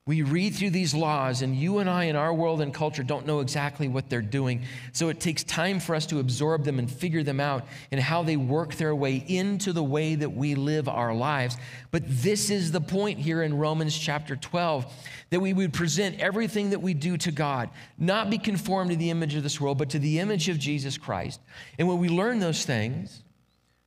We 0.07 0.23
read 0.23 0.55
through 0.55 0.71
these 0.71 0.95
laws, 0.95 1.43
and 1.43 1.57
you 1.57 1.79
and 1.79 1.91
I 1.91 2.05
in 2.05 2.15
our 2.15 2.33
world 2.33 2.61
and 2.61 2.73
culture 2.73 3.03
don't 3.03 3.27
know 3.27 3.41
exactly 3.41 3.89
what 3.89 4.09
they're 4.09 4.23
doing. 4.23 4.63
So 4.93 5.09
it 5.09 5.19
takes 5.19 5.43
time 5.43 5.81
for 5.81 5.95
us 5.95 6.07
to 6.07 6.21
absorb 6.21 6.65
them 6.65 6.79
and 6.79 6.91
figure 6.91 7.23
them 7.23 7.41
out 7.41 7.65
and 7.91 8.01
how 8.01 8.23
they 8.23 8.37
work 8.37 8.75
their 8.75 8.95
way 8.95 9.25
into 9.27 9.73
the 9.73 9.83
way 9.83 10.15
that 10.17 10.31
we 10.31 10.55
live 10.55 10.89
our 10.89 11.15
lives. 11.15 11.57
But 11.91 12.03
this 12.07 12.51
is 12.51 12.71
the 12.71 12.81
point 12.81 13.19
here 13.19 13.43
in 13.43 13.57
Romans 13.57 13.97
chapter 13.97 14.37
12 14.37 14.93
that 15.31 15.41
we 15.41 15.53
would 15.53 15.73
present 15.73 16.21
everything 16.21 16.71
that 16.71 16.83
we 16.83 16.95
do 16.95 17.17
to 17.19 17.33
God, 17.33 17.71
not 17.99 18.31
be 18.31 18.39
conformed 18.39 18.91
to 18.91 18.97
the 18.97 19.11
image 19.11 19.35
of 19.35 19.43
this 19.43 19.61
world, 19.61 19.79
but 19.79 19.91
to 19.91 19.99
the 19.99 20.21
image 20.21 20.49
of 20.49 20.59
Jesus 20.59 20.99
Christ. 20.99 21.41
And 21.81 21.89
when 21.89 21.99
we 21.99 22.09
learn 22.09 22.39
those 22.39 22.65
things, 22.65 23.23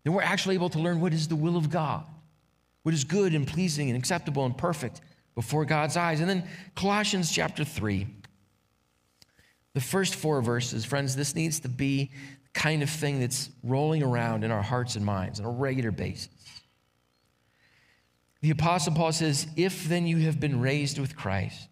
then 0.03 0.13
we're 0.13 0.21
actually 0.21 0.55
able 0.55 0.69
to 0.71 0.79
learn 0.79 0.99
what 0.99 1.13
is 1.13 1.29
the 1.29 1.37
will 1.37 1.55
of 1.55 1.69
God 1.69 2.05
what 2.89 2.95
is 2.95 3.03
good 3.03 3.35
and 3.35 3.45
pleasing 3.45 3.91
and 3.91 3.95
acceptable 3.95 4.47
and 4.47 4.57
perfect 4.57 5.01
before 5.35 5.63
God's 5.63 5.95
eyes. 5.95 6.21
And 6.21 6.27
then 6.27 6.43
Colossians 6.73 7.31
chapter 7.31 7.63
3, 7.63 8.07
the 9.75 9.79
first 9.79 10.15
four 10.15 10.41
verses, 10.41 10.85
friends, 10.85 11.15
this 11.15 11.35
needs 11.35 11.59
to 11.59 11.69
be 11.69 12.05
the 12.05 12.59
kind 12.59 12.81
of 12.81 12.89
thing 12.89 13.19
that's 13.19 13.51
rolling 13.63 14.01
around 14.01 14.43
in 14.43 14.49
our 14.49 14.63
hearts 14.63 14.95
and 14.95 15.05
minds 15.05 15.39
on 15.39 15.45
a 15.45 15.51
regular 15.51 15.91
basis. 15.91 16.29
The 18.41 18.49
Apostle 18.49 18.95
Paul 18.95 19.11
says, 19.11 19.45
If 19.55 19.87
then 19.87 20.07
you 20.07 20.17
have 20.21 20.39
been 20.39 20.59
raised 20.59 20.97
with 20.97 21.15
Christ, 21.15 21.69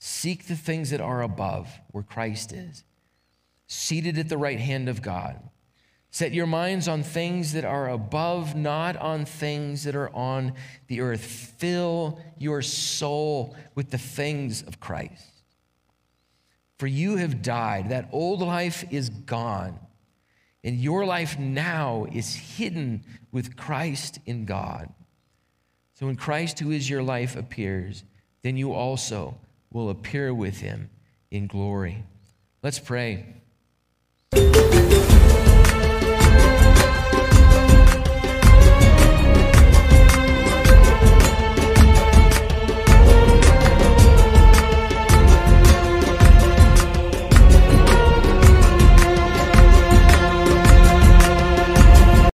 seek 0.00 0.48
the 0.48 0.56
things 0.56 0.90
that 0.90 1.00
are 1.00 1.22
above, 1.22 1.70
where 1.92 2.02
Christ 2.02 2.52
is, 2.52 2.82
seated 3.68 4.18
at 4.18 4.28
the 4.28 4.38
right 4.38 4.58
hand 4.58 4.88
of 4.88 5.02
God. 5.02 5.38
Set 6.18 6.34
your 6.34 6.48
minds 6.48 6.88
on 6.88 7.04
things 7.04 7.52
that 7.52 7.64
are 7.64 7.90
above, 7.90 8.56
not 8.56 8.96
on 8.96 9.24
things 9.24 9.84
that 9.84 9.94
are 9.94 10.12
on 10.12 10.52
the 10.88 11.00
earth. 11.00 11.20
Fill 11.58 12.18
your 12.36 12.60
soul 12.60 13.54
with 13.76 13.90
the 13.90 13.98
things 13.98 14.62
of 14.62 14.80
Christ. 14.80 15.44
For 16.76 16.88
you 16.88 17.18
have 17.18 17.40
died. 17.40 17.90
That 17.90 18.08
old 18.10 18.40
life 18.40 18.84
is 18.90 19.10
gone. 19.10 19.78
And 20.64 20.80
your 20.80 21.06
life 21.06 21.38
now 21.38 22.08
is 22.12 22.34
hidden 22.34 23.04
with 23.30 23.56
Christ 23.56 24.18
in 24.26 24.44
God. 24.44 24.92
So 25.94 26.06
when 26.06 26.16
Christ, 26.16 26.58
who 26.58 26.72
is 26.72 26.90
your 26.90 27.04
life, 27.04 27.36
appears, 27.36 28.02
then 28.42 28.56
you 28.56 28.72
also 28.72 29.36
will 29.72 29.88
appear 29.88 30.34
with 30.34 30.58
him 30.58 30.90
in 31.30 31.46
glory. 31.46 32.02
Let's 32.60 32.80
pray. 32.80 33.24